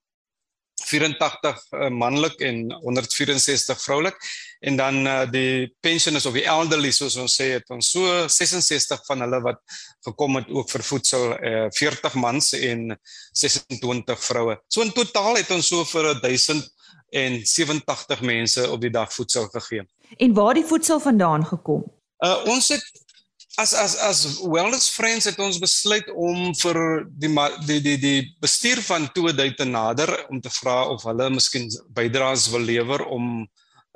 84 0.87 1.63
uh, 1.71 1.89
manlik 1.91 2.41
en 2.47 2.71
164 2.71 3.81
vroulik 3.83 4.15
en 4.59 4.77
dan 4.79 5.07
uh, 5.07 5.25
die 5.31 5.75
pensioners 5.83 6.25
of 6.25 6.33
die 6.37 6.45
elderly 6.47 6.91
soos 6.95 7.17
ons 7.21 7.35
sê 7.39 7.51
het 7.57 7.69
ons 7.73 7.91
so 7.91 8.27
66 8.31 9.03
van 9.09 9.21
hulle 9.25 9.41
wat 9.45 9.59
gekom 10.07 10.35
het 10.39 10.49
ook 10.53 10.69
vir 10.71 10.83
voedsel 10.89 11.23
uh, 11.37 11.67
40 11.75 12.15
mans 12.21 12.53
en 12.57 12.99
26 13.33 14.23
vroue. 14.29 14.57
So 14.67 14.81
in 14.85 14.91
totaal 14.95 15.35
het 15.41 15.51
ons 15.53 15.67
so 15.67 15.83
vir 15.91 16.13
1087 16.23 18.21
mense 18.21 18.69
op 18.71 18.81
die 18.81 18.93
dag 18.93 19.13
voedsel 19.13 19.47
gegee. 19.53 19.83
En 20.17 20.33
waar 20.33 20.53
die 20.55 20.65
voedsel 20.65 20.99
vandaan 21.03 21.45
gekom? 21.45 21.83
Uh, 22.23 22.37
ons 22.49 22.67
het 22.73 23.06
as 23.57 23.73
as 23.73 23.93
as 24.05 24.19
wellness 24.45 24.89
friends 24.93 25.25
het 25.25 25.39
ons 25.41 25.57
besluit 25.61 26.09
om 26.13 26.51
vir 26.61 26.77
die 27.09 27.31
die 27.65 27.79
die 27.81 27.97
die 27.97 28.19
bestuur 28.43 28.81
van 28.85 29.07
Toedui 29.13 29.49
te 29.57 29.65
nader 29.65 30.13
om 30.29 30.41
te 30.41 30.51
vra 30.59 30.83
of 30.93 31.05
hulle 31.09 31.29
miskien 31.33 31.65
bydraes 31.97 32.47
wil 32.53 32.61
lewer 32.61 33.05
om 33.05 33.47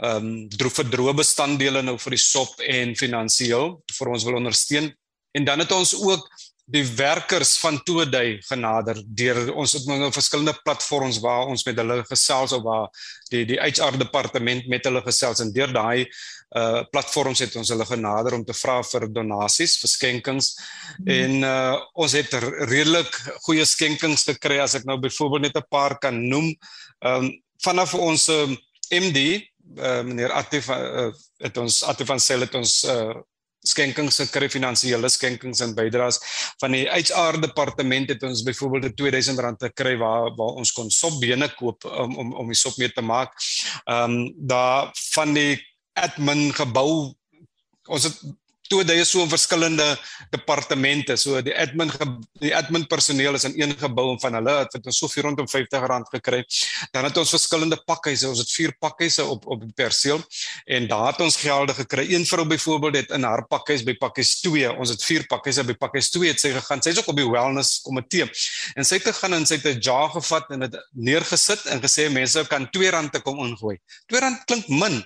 ehm 0.02 0.18
um, 0.18 0.30
droë 0.50 0.74
verdroë 0.80 1.14
bestanddele 1.20 1.84
nou 1.86 1.94
vir 2.02 2.16
die 2.18 2.24
sop 2.24 2.64
en 2.66 2.96
finansiëel 2.98 3.76
vir 3.98 4.10
ons 4.10 4.24
wil 4.26 4.40
ondersteun. 4.40 4.90
En 5.38 5.46
dan 5.46 5.62
het 5.62 5.72
ons 5.72 5.94
ook 5.94 6.26
die 6.66 6.84
werkers 6.96 7.56
van 7.60 7.80
Toedui 7.84 8.42
genader 8.48 9.00
deur 9.06 9.54
ons 9.56 9.74
het 9.74 9.88
nou 9.90 10.12
verskillende 10.14 10.54
platforms 10.64 11.20
waar 11.24 11.50
ons 11.52 11.66
met 11.66 11.78
hulle 11.82 12.02
gesels 12.10 12.54
of 12.56 12.64
waar 12.64 12.88
die 13.32 13.44
die 13.50 13.60
HR 13.60 13.98
departement 14.00 14.68
met 14.72 14.86
hulle 14.86 15.02
gesels 15.06 15.42
en 15.44 15.54
deur 15.56 15.74
daai 15.74 16.08
uh 16.52 16.84
platforms 16.92 17.40
het 17.40 17.54
ons 17.56 17.70
hulle 17.72 17.86
genader 17.88 18.36
om 18.36 18.42
te 18.44 18.54
vra 18.54 18.82
vir 18.84 19.06
donasies, 19.08 19.78
vir 19.80 19.92
skenkings 19.92 20.50
hmm. 20.98 21.08
en 21.08 21.38
uh 21.48 21.78
ons 22.04 22.16
het 22.18 22.34
redelik 22.68 23.14
goeie 23.46 23.66
skenkings 23.66 24.28
te 24.28 24.36
kry 24.36 24.60
as 24.60 24.76
ek 24.76 24.88
nou 24.90 25.00
byvoorbeeld 25.00 25.48
net 25.48 25.58
'n 25.58 25.70
paar 25.70 25.98
kan 26.00 26.20
noem. 26.28 26.52
Um 27.00 27.32
vanaf 27.64 27.94
ons 27.94 28.28
uh, 28.30 28.50
MD 28.92 29.20
uh, 29.78 30.02
meneer 30.04 30.32
Atif 30.32 30.70
uh, 30.70 31.12
het 31.40 31.58
ons 31.58 31.84
Atif 31.84 32.10
van 32.10 32.20
Sel 32.20 32.46
het 32.46 32.56
ons 32.58 32.84
uh, 32.84 33.16
skenkings 33.62 34.18
gekry 34.24 34.50
finansiële 34.50 35.10
skenkings 35.10 35.62
en 35.62 35.76
bydraes 35.78 36.20
van 36.62 36.76
die 36.76 36.86
HR 36.90 37.40
departement 37.42 38.10
het 38.10 38.24
ons 38.24 38.44
byvoorbeeld 38.44 38.90
'n 38.90 38.96
R2000 38.98 39.58
te 39.58 39.70
kry 39.70 39.96
waar 39.98 40.34
waar 40.36 40.58
ons 40.58 40.72
kon 40.72 40.90
sopbene 40.90 41.50
koop 41.56 41.86
om 41.86 42.18
om 42.18 42.34
om 42.34 42.48
die 42.48 42.58
sop 42.58 42.78
mee 42.78 42.92
te 42.92 43.02
maak. 43.02 43.34
Ehm 43.86 44.12
um, 44.12 44.34
daar 44.38 44.90
van 45.14 45.34
die 45.34 45.62
admin 45.94 46.54
gebou 46.54 47.14
ons 47.88 48.04
het 48.04 48.18
toe 48.72 48.82
dit 48.88 49.02
is 49.04 49.12
so 49.12 49.26
verskillende 49.30 49.86
departemente. 50.32 51.18
So 51.20 51.42
die 51.44 51.54
admin 51.58 51.92
die 52.40 52.54
admin 52.56 52.88
personeel 52.88 53.36
is 53.38 53.46
in 53.50 53.58
een 53.60 53.76
gebou 53.80 54.12
en 54.14 54.20
van 54.22 54.38
hulle 54.40 54.56
het 54.62 54.78
het 54.78 54.88
ons 54.88 55.02
so 55.02 55.12
R450 55.12 56.08
gekry. 56.16 56.42
Dan 56.96 57.08
het 57.10 57.20
ons 57.20 57.34
verskillende 57.36 57.80
pakhuise. 57.86 58.30
Ons 58.32 58.44
het 58.46 58.54
vier 58.56 58.76
pakhuise 58.80 59.26
op 59.26 59.48
op 59.52 59.66
perseel 59.76 60.22
en 60.66 60.88
daar 60.88 61.12
het 61.12 61.22
ons 61.26 61.38
gelde 61.42 61.76
gekry. 61.78 62.08
Een 62.14 62.26
vrou 62.26 62.46
byvoorbeeld 62.48 63.00
het 63.02 63.16
in 63.18 63.28
haar 63.28 63.46
pakhuis 63.52 63.84
by 63.88 63.98
pakhuis 64.00 64.38
2. 64.46 64.72
Ons 64.72 64.96
het 64.96 65.04
vier 65.04 65.28
pakhuise 65.30 65.66
by 65.68 65.76
pakhuis 65.80 66.12
2 66.16 66.32
het 66.32 66.42
sy 66.42 66.54
gegaan. 66.56 66.84
Sy's 66.84 67.02
ook 67.02 67.12
op 67.12 67.20
die 67.20 67.28
wellness 67.30 67.82
komitee. 67.86 68.30
En 68.76 68.88
sy 68.88 69.02
het 69.02 69.10
gegaan 69.12 69.40
en 69.40 69.48
sy 69.48 69.60
het 69.60 69.68
'n 69.76 69.82
jar 69.84 70.10
gevat 70.16 70.52
en 70.52 70.68
dit 70.68 70.80
neergesit 70.94 71.66
en 71.66 71.82
gesê 71.82 72.10
mense 72.10 72.48
kan 72.48 72.68
R2 72.68 73.10
te 73.12 73.20
kom 73.20 73.44
ingooi. 73.46 73.78
R2 74.08 74.46
klink 74.46 74.68
min, 74.68 75.02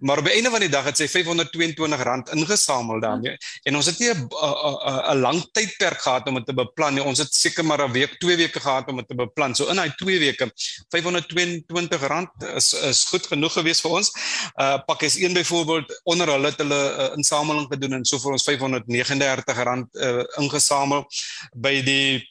Maar 0.00 0.18
op 0.18 0.24
die 0.24 0.34
einde 0.34 0.50
van 0.50 0.60
die 0.60 0.68
dag 0.68 0.84
het 0.84 0.96
sy 0.96 1.06
R522 1.06 2.32
ingesamel 2.36 3.00
daarmee. 3.00 3.36
En 3.62 3.76
ons 3.76 3.86
het 3.86 3.98
nie 3.98 4.10
'n 4.10 5.18
lang 5.20 5.42
tydperk 5.52 6.00
gehad 6.02 6.26
om 6.26 6.34
dit 6.34 6.46
te 6.46 6.54
beplan 6.54 6.94
nie. 6.94 7.02
Ons 7.02 7.18
het 7.18 7.34
seker 7.34 7.64
maar 7.64 7.88
'n 7.88 7.92
week, 7.92 8.18
2 8.18 8.36
weke 8.36 8.60
gehad 8.60 8.88
om 8.88 8.96
dit 8.96 9.08
te 9.08 9.14
beplan. 9.14 9.54
So 9.54 9.68
in 9.68 9.76
daai 9.76 9.92
2 9.96 10.18
weke 10.18 10.52
R522 10.96 12.54
is 12.54 12.72
is 12.72 13.04
goed 13.04 13.26
genoeg 13.26 13.52
gewees 13.52 13.80
vir 13.80 13.90
ons. 13.90 14.12
Uh 14.56 14.78
pak 14.86 15.02
is 15.02 15.16
een 15.16 15.32
byvoorbeeld 15.32 16.00
onder 16.04 16.28
hulle 16.28 16.46
het 16.46 16.58
hulle 16.58 16.80
uh, 16.98 17.16
insameling 17.16 17.66
gedoen 17.70 17.92
en 17.92 18.04
so 18.04 18.18
vir 18.18 18.32
ons 18.32 18.48
R539 18.50 19.88
uh, 19.92 20.24
ingesamel 20.38 21.06
by 21.54 21.82
die 21.82 22.28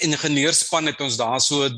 ingenieurspan 0.00 0.86
het 0.86 1.00
ons 1.00 1.16
daar 1.16 1.40
so 1.40 1.68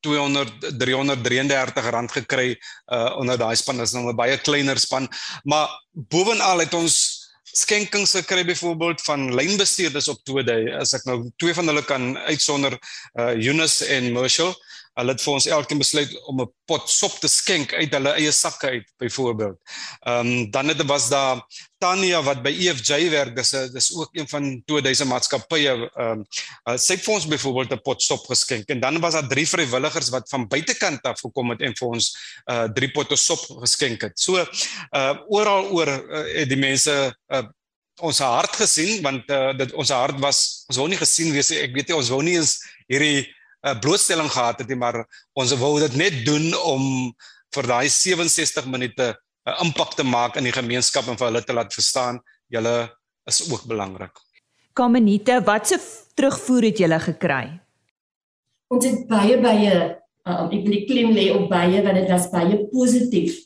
200 0.00 0.76
333 0.78 1.90
rand 1.90 2.12
gekry 2.12 2.54
uh 2.92 3.16
onder 3.20 3.38
daai 3.38 3.56
span. 3.56 3.80
Is 3.80 3.92
nou 3.92 4.08
'n 4.08 4.16
baie 4.16 4.38
kleiner 4.38 4.78
span. 4.78 5.08
Maar 5.44 5.68
bovenal 5.92 6.58
het 6.58 6.74
ons 6.74 7.20
skenkings 7.52 8.12
gekry 8.14 8.44
byvoorbeeld 8.44 9.02
van 9.02 9.34
lynbestuurders 9.34 10.08
op 10.08 10.20
Today 10.24 10.70
as 10.78 10.92
ek 10.94 11.04
nou 11.04 11.30
twee 11.36 11.54
van 11.54 11.66
hulle 11.66 11.82
kan 11.84 12.16
uitsonder 12.18 12.78
uh 13.18 13.34
Eunice 13.34 13.84
en 13.86 14.12
Marshall 14.12 14.54
Hulle 14.98 15.14
het 15.14 15.22
vir 15.22 15.32
ons 15.32 15.46
elkeen 15.46 15.78
besluit 15.80 16.14
om 16.26 16.40
'n 16.42 16.50
pot 16.66 16.88
sop 16.90 17.12
te 17.20 17.28
skenk 17.28 17.72
uit 17.72 17.92
hulle 17.94 18.12
eie 18.18 18.32
sakke 18.32 18.66
uit 18.66 18.86
byvoorbeeld. 18.98 19.58
Ehm 20.06 20.26
um, 20.26 20.50
dan 20.50 20.68
het 20.68 20.82
was 20.86 21.08
daar 21.08 21.42
Tanya 21.78 22.22
wat 22.22 22.42
by 22.42 22.50
EFJ 22.50 23.10
werk. 23.10 23.36
Dis 23.36 23.52
'n 23.54 23.72
dis 23.72 23.94
ook 23.94 24.10
een 24.12 24.28
van 24.28 24.62
2000 24.66 25.08
maatskappye. 25.08 25.90
Ehm 25.94 26.10
um, 26.10 26.26
uh, 26.68 26.76
sy 26.76 26.94
het 26.94 27.04
vir 27.04 27.14
ons 27.14 27.26
byvoorbeeld 27.26 27.72
'n 27.72 27.82
pot 27.82 28.02
sop 28.02 28.26
geskenk 28.26 28.68
en 28.68 28.80
dan 28.80 29.00
was 29.00 29.12
daar 29.12 29.28
drie 29.28 29.48
vrywilligers 29.48 30.08
wat 30.08 30.28
van 30.28 30.48
buitekant 30.48 31.02
af 31.02 31.20
gekom 31.20 31.50
het 31.50 31.60
en 31.60 31.76
vir 31.76 31.88
ons 31.88 32.16
uh 32.50 32.68
drie 32.74 32.90
potte 32.90 33.16
sop 33.16 33.40
geskenk 33.60 34.02
het. 34.02 34.18
So 34.20 34.36
uh 34.36 35.16
oral 35.28 35.70
oor 35.70 35.88
uh, 35.88 36.34
het 36.34 36.48
die 36.48 36.58
mense 36.58 37.14
uh 37.28 37.46
ons 38.00 38.18
hart 38.18 38.56
gesien 38.56 39.02
want 39.02 39.28
uh, 39.30 39.52
dit 39.56 39.72
ons 39.72 39.92
hart 39.92 40.18
was 40.20 40.64
ons 40.68 40.78
wou 40.80 40.88
nie 40.88 41.00
gesien 41.00 41.32
wees 41.34 41.50
ek 41.50 41.74
weet 41.76 41.90
nie 41.90 41.96
ons 41.96 42.08
wou 42.12 42.22
nie 42.24 42.36
eens 42.38 42.56
hierdie 42.88 43.28
uh, 43.66 43.76
blootstelling 43.80 44.30
gehad 44.30 44.58
het 44.62 44.68
nie, 44.68 44.78
maar 44.78 45.02
ons 45.32 45.52
wou 45.60 45.78
dit 45.80 45.96
net 46.00 46.22
doen 46.26 46.54
om 46.64 47.12
vir 47.54 47.66
daai 47.66 47.88
67 47.88 48.66
minute 48.66 49.14
'n 49.46 49.50
uh, 49.50 49.60
impak 49.64 49.94
te 49.94 50.04
maak 50.04 50.36
in 50.36 50.44
die 50.44 50.54
gemeenskap 50.54 51.08
en 51.08 51.18
vir 51.18 51.26
hulle 51.26 51.44
te 51.44 51.52
laat 51.52 51.74
verstaan 51.74 52.20
julle 52.48 52.90
is 53.26 53.52
ook 53.52 53.64
belangrik. 53.66 54.12
Kamenite, 54.72 55.40
watse 55.44 55.78
terugvoer 56.14 56.62
het 56.70 56.78
julle 56.78 57.00
gekry? 57.00 57.60
Ons 58.70 58.86
het 58.86 59.06
baie 59.08 59.40
baie 59.40 60.00
um, 60.24 60.50
ek 60.50 60.62
wil 60.64 60.74
die 60.74 60.86
klem 60.86 61.12
lê 61.14 61.30
op 61.34 61.48
baie 61.50 61.82
want 61.82 61.96
dit 61.96 62.10
was 62.10 62.30
baie 62.30 62.66
positief. 62.70 63.38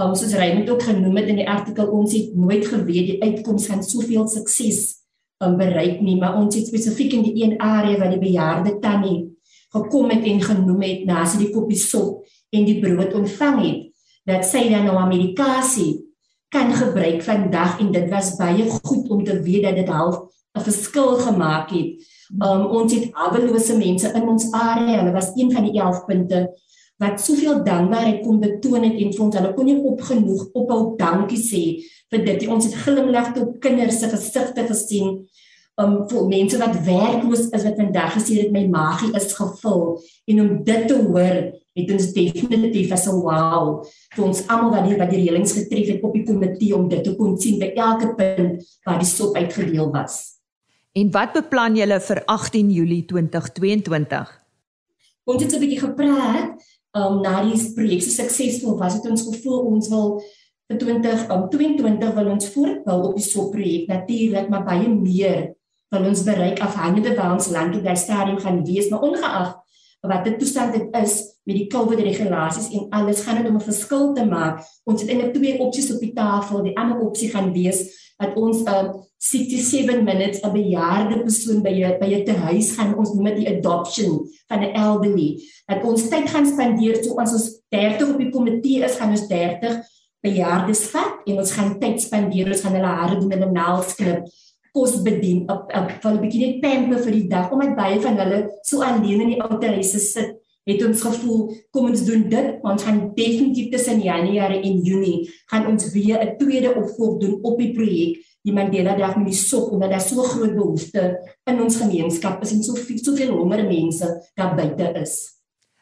Um 0.00 0.14
soos 0.18 0.34
Raymond 0.34 0.70
ook 0.70 0.82
genoem 0.82 1.16
het 1.16 1.28
in 1.30 1.38
die 1.38 1.48
artikel 1.48 1.86
ons 1.86 2.12
het 2.12 2.34
nooit 2.34 2.66
geweet 2.66 3.10
die 3.12 3.22
uitkoms 3.22 3.66
van 3.66 3.82
soveel 3.82 4.26
sukses 4.28 5.06
um, 5.42 5.56
bereik 5.56 6.00
nie, 6.00 6.16
maar 6.18 6.38
ons 6.38 6.54
het 6.56 6.66
spesifiek 6.66 7.12
in 7.12 7.22
die 7.22 7.44
een 7.44 7.60
area 7.60 7.98
waar 7.98 8.10
die 8.10 8.22
bejaarde 8.22 8.78
tannie 8.82 9.33
gekom 9.74 10.10
het 10.14 10.24
en 10.30 10.40
genoem 10.40 10.82
het 10.86 11.04
na 11.08 11.24
sy 11.26 11.42
die 11.42 11.52
koppie 11.54 11.78
sop 11.80 12.24
en 12.54 12.66
die 12.68 12.80
brood 12.82 13.14
ontvang 13.14 13.60
het 13.64 13.80
dat 14.24 14.46
sy 14.48 14.68
dan 14.70 14.86
nou 14.88 15.00
medikasie 15.10 16.04
kan 16.54 16.70
gebruik 16.72 17.22
vandag 17.26 17.80
en 17.82 17.90
dit 17.92 18.06
was 18.10 18.36
baie 18.38 18.68
goed 18.70 19.10
om 19.10 19.24
te 19.26 19.40
weet 19.42 19.66
dat 19.66 19.76
dit 19.80 19.90
half 19.90 20.22
'n 20.54 20.62
verskil 20.62 21.16
gemaak 21.18 21.70
het. 21.70 21.98
Um 22.38 22.66
ons 22.78 22.94
het 22.94 23.10
awelose 23.12 23.76
mense 23.76 24.12
in 24.14 24.28
ons 24.28 24.52
area. 24.52 25.00
Hulle 25.00 25.12
was 25.12 25.32
een 25.34 25.50
van 25.52 25.64
die 25.66 25.80
11 25.80 26.04
punte 26.06 26.54
wat 27.02 27.20
soveel 27.20 27.64
dankbaarheid 27.64 28.22
kon 28.22 28.40
betoon 28.40 28.82
het 28.86 28.94
en 29.02 29.12
vir 29.12 29.24
ons 29.24 29.36
hulle 29.36 29.54
kon 29.54 29.66
nie 29.66 29.80
opgenoeg 29.82 30.44
ophou 30.52 30.94
dankie 30.96 31.40
sê 31.42 31.62
vir 32.10 32.24
dit. 32.24 32.46
Ons 32.48 32.64
het 32.64 32.74
glimlag 32.74 33.34
op 33.36 33.58
kinders 33.60 33.98
se 33.98 34.08
gesigte 34.08 34.66
gesien. 34.66 35.26
Um 35.74 36.04
vir 36.06 36.26
mense 36.30 36.58
wat 36.60 36.76
werkloos 36.86 37.48
is 37.50 37.64
wat 37.66 37.78
vandag 37.80 38.12
gesê 38.14 38.36
het 38.44 38.52
my 38.54 38.62
magie 38.70 39.10
is 39.18 39.32
gevul 39.34 39.96
en 40.30 40.40
om 40.40 40.50
dit 40.64 40.84
te 40.86 40.94
hoor 40.94 41.40
het 41.74 41.90
ons 41.90 42.12
definitief 42.14 42.92
as 42.94 43.08
'n 43.10 43.18
wow 43.18 43.82
vir 44.14 44.24
ons 44.24 44.46
almal 44.46 44.70
wat 44.70 44.86
hier 44.86 44.98
by 44.98 45.08
die 45.10 45.24
reëlings 45.24 45.56
getref 45.58 45.88
het 45.88 46.02
op 46.02 46.12
die 46.14 46.22
komitee 46.24 46.76
om 46.76 46.88
dit 46.88 47.02
te 47.02 47.16
kon 47.16 47.34
sien 47.40 47.58
by 47.58 47.72
elke 47.74 48.14
punt 48.14 48.62
waar 48.86 48.98
die 48.98 49.06
sop 49.06 49.34
uitgedeel 49.34 49.90
was. 49.90 50.38
En 50.94 51.10
wat 51.10 51.32
beplan 51.32 51.74
julle 51.74 51.98
vir 52.00 52.22
18 52.24 52.70
Julie 52.70 53.04
2022? 53.04 54.30
Ons 55.24 55.42
het 55.42 55.52
'n 55.52 55.58
bietjie 55.58 55.80
gepraat 55.80 56.54
um, 56.94 57.20
na 57.20 57.42
die 57.42 57.58
projek 57.74 58.02
se 58.02 58.10
suksesvol 58.14 58.78
was 58.78 58.94
het 58.94 59.10
ons 59.10 59.26
gevoel 59.26 59.66
ons 59.74 59.88
wil 59.88 60.22
vir 60.70 60.78
20 60.78 61.26
om 61.30 61.42
um, 61.42 61.50
22 61.50 62.14
wil 62.14 62.30
ons 62.30 62.48
voortbou 62.54 62.98
op 63.10 63.18
die 63.18 63.26
so 63.26 63.50
projek 63.50 63.88
natuurlik 63.88 64.48
maar 64.48 64.64
baie 64.64 64.88
meer 64.88 65.54
wil 65.94 66.08
ons 66.10 66.24
bereik 66.26 66.60
afhangende 66.60 67.14
van 67.14 67.36
ons 67.38 67.50
land 67.54 67.76
en 67.76 67.84
daai 67.84 67.96
stadium 67.96 68.40
gaan 68.42 68.64
wees 68.66 68.90
maar 68.90 69.06
ongeag 69.06 69.52
wat 70.04 70.24
dit 70.24 70.38
toestand 70.38 70.74
dit 70.76 70.96
is 71.00 71.14
met 71.48 71.56
die 71.56 71.66
COVID 71.72 72.00
regulasies 72.04 72.70
en 72.76 72.88
alles 72.96 73.22
gaan 73.24 73.40
dit 73.40 73.48
om 73.48 73.56
'n 73.56 73.68
verskil 73.70 74.12
te 74.12 74.24
maak. 74.24 74.60
Ons 74.84 75.00
het 75.00 75.10
eintlik 75.10 75.34
twee 75.34 75.58
opsies 75.58 75.92
op 75.92 76.00
die 76.00 76.12
tafel. 76.12 76.62
Die 76.62 76.76
ander 76.76 76.98
opsie 76.98 77.30
gaan 77.30 77.52
wees 77.52 78.12
dat 78.16 78.36
ons 78.36 78.62
uh, 78.62 78.92
67 79.18 80.02
minutes 80.02 80.42
'n 80.42 80.52
bejaarde 80.52 81.22
persoon 81.22 81.62
by 81.62 81.70
jou 81.70 81.98
by 81.98 82.06
jou 82.06 82.36
huis 82.36 82.76
gaan 82.76 82.96
ons 82.98 83.12
noem 83.12 83.24
dit 83.24 83.36
die 83.36 83.56
adoption 83.56 84.28
van 84.48 84.60
'n 84.60 84.74
elderly. 84.74 85.40
Dat 85.66 85.84
ons 85.84 86.08
tyd 86.08 86.28
gaan 86.28 86.46
spandeer 86.46 87.04
so 87.04 87.14
as 87.14 87.32
ons 87.32 87.62
30 87.68 88.12
op 88.12 88.18
die 88.18 88.30
komitee 88.30 88.84
is, 88.84 88.96
gaan 88.96 89.10
ons 89.10 89.26
30 89.28 89.80
bejaardes 90.20 90.84
vat 90.84 91.20
en 91.26 91.38
ons 91.38 91.52
gaan 91.52 91.78
tyd 91.78 92.00
spandeer. 92.00 92.48
Ons 92.48 92.60
gaan 92.60 92.74
hulle 92.74 92.86
hare 92.86 93.18
doen 93.18 93.28
met 93.28 93.40
'n 93.40 93.52
nails 93.52 93.94
knip 93.94 94.28
kos 94.74 94.96
bedien 95.06 95.44
op 95.50 95.70
op 95.70 95.90
vir 96.02 96.12
'n 96.12 96.20
bietjie 96.22 96.46
net 96.46 96.60
pamper 96.64 97.02
vir 97.04 97.12
die 97.12 97.28
dag 97.28 97.52
omdat 97.52 97.76
baie 97.76 98.00
van 98.00 98.18
hulle 98.18 98.40
so 98.62 98.82
alleen 98.82 99.20
in 99.20 99.32
die 99.34 99.42
ou 99.42 99.60
huise 99.62 100.00
sit 100.00 100.34
het 100.64 100.84
ons 100.84 101.02
gevoel 101.04 101.40
kom 101.70 101.90
ons 101.90 102.04
doen 102.04 102.28
dit 102.28 102.60
ons 102.62 102.82
gaan 102.82 103.00
definitief 103.14 103.70
tussen 103.70 104.00
Januarie 104.00 104.62
en 104.62 104.82
Junie 104.82 105.30
gaan 105.52 105.66
ons 105.66 105.92
weer 105.92 106.18
'n 106.20 106.36
tweede 106.38 106.74
opvolg 106.74 107.20
doen 107.20 107.38
op 107.42 107.58
die 107.58 107.72
projek 107.72 108.22
die 108.44 108.52
Mandela 108.52 108.96
Dag 108.96 109.16
met 109.16 109.30
die 109.32 109.38
sop 109.38 109.72
omdat 109.72 109.90
daar 109.90 110.04
so 110.04 110.22
groot 110.22 110.54
behoefte 110.54 111.04
in 111.48 111.60
ons 111.62 111.76
gemeenskap 111.80 112.42
is 112.42 112.52
en 112.52 112.62
so 112.62 112.74
veel 112.74 113.00
soveel 113.00 113.32
honger 113.32 113.64
mense 113.64 114.08
daar 114.34 114.54
buite 114.56 114.92
is. 115.00 115.14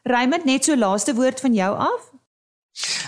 Raymond 0.03 0.45
net 0.45 0.63
so 0.63 0.75
laaste 0.75 1.15
woord 1.15 1.39
van 1.39 1.53
jou 1.53 1.71
af. 1.75 2.09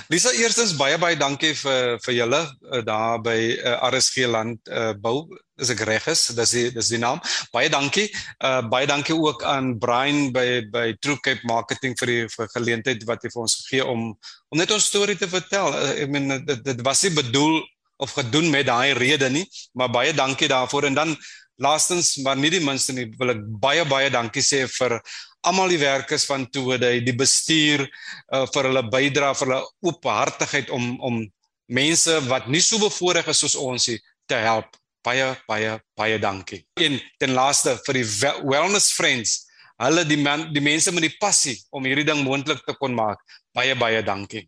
Lisa, 0.08 0.30
eerstens 0.38 0.76
baie 0.78 0.98
baie 1.02 1.15
dankie 1.17 1.56
vir 1.58 1.95
vir 2.04 2.13
julle 2.13 2.41
uh, 2.45 2.84
daar 2.86 3.21
by 3.24 3.38
uh, 3.56 3.71
eh, 3.71 3.89
RSG 3.89 4.28
land 4.28 4.60
uh, 4.69 4.91
bou. 5.02 5.26
Dis 5.56 5.72
ek 5.72 5.86
reg 5.88 6.08
is, 6.12 6.26
dis 6.36 6.52
die 6.52 6.65
dis 6.76 6.89
die 6.91 7.00
naam. 7.00 7.22
Baie 7.56 7.70
dankie. 7.72 8.10
Uh 8.44 8.60
baie 8.72 8.88
dankie 8.89 9.15
ook 9.15 9.46
aan 9.48 9.78
Brian 9.80 10.34
by 10.36 10.65
by 10.72 10.88
True 11.00 11.22
Cape 11.24 11.48
Marketing 11.48 11.96
vir 12.00 12.12
die 12.12 12.26
vir 12.34 12.52
geleentheid 12.58 13.06
wat 13.08 13.24
hy 13.24 13.32
vir 13.32 13.46
ons 13.46 13.56
gegee 13.62 13.86
om 13.86 14.10
om 14.52 14.60
net 14.60 14.74
ons 14.76 14.89
storie 14.91 15.15
te 15.20 15.30
vertel. 15.32 15.72
Uh, 15.72 15.96
ek 16.04 16.12
meen 16.12 16.36
dit 16.44 16.65
dit 16.65 16.84
was 16.84 17.06
nie 17.08 17.15
bedoel 17.15 17.62
of 18.04 18.12
gedoen 18.12 18.50
met 18.52 18.68
daai 18.68 18.91
rede 18.98 19.30
nie, 19.32 19.46
maar 19.74 19.88
baie 19.88 20.12
dankie 20.13 20.52
daarvoor 20.52 20.89
en 20.89 21.00
dan 21.00 21.15
laastens 21.63 22.18
maar 22.26 22.36
nie 22.36 22.52
die 22.52 22.63
minste 22.63 22.91
nie 22.91 23.08
wil 23.15 23.32
ek 23.32 23.46
baie 23.63 23.86
baie 23.88 24.10
dankie 24.12 24.44
sê 24.44 24.65
vir 24.68 24.98
almal 25.46 25.70
die 25.72 25.80
werkers 25.80 26.26
van 26.28 26.48
Tode, 26.52 26.89
die 27.06 27.15
bestuur 27.15 27.86
uh, 27.86 28.46
vir 28.50 28.68
hulle 28.70 28.84
bydrae, 28.91 29.36
vir 29.38 29.48
hulle 29.48 29.62
oophartigheid 29.86 30.72
om 30.74 30.96
om 31.06 31.22
mense 31.65 32.20
wat 32.30 32.50
nie 32.52 32.62
so 32.62 32.82
bevoorreg 32.82 33.30
is 33.32 33.39
soos 33.41 33.56
ons 33.58 33.88
nie 33.89 34.00
te 34.30 34.38
help. 34.41 34.68
Baie 35.06 35.36
baie 35.46 35.76
baie 35.94 36.20
dankie. 36.20 36.63
En 36.82 36.98
ten 37.22 37.36
laaste 37.38 37.76
vir 37.86 38.00
die 38.00 38.06
Wellness 38.41 38.91
Friends, 38.96 39.46
hulle 39.78 40.06
die 40.08 40.18
man, 40.18 40.48
die 40.56 40.63
mense 40.63 40.94
met 40.96 41.06
die 41.06 41.13
passie 41.20 41.60
om 41.70 41.86
hierdie 41.86 42.08
ding 42.08 42.24
moontlik 42.26 42.63
te 42.65 42.74
kon 42.80 42.96
maak. 42.98 43.22
Baie 43.54 43.76
baie 43.78 44.02
dankie. 44.04 44.48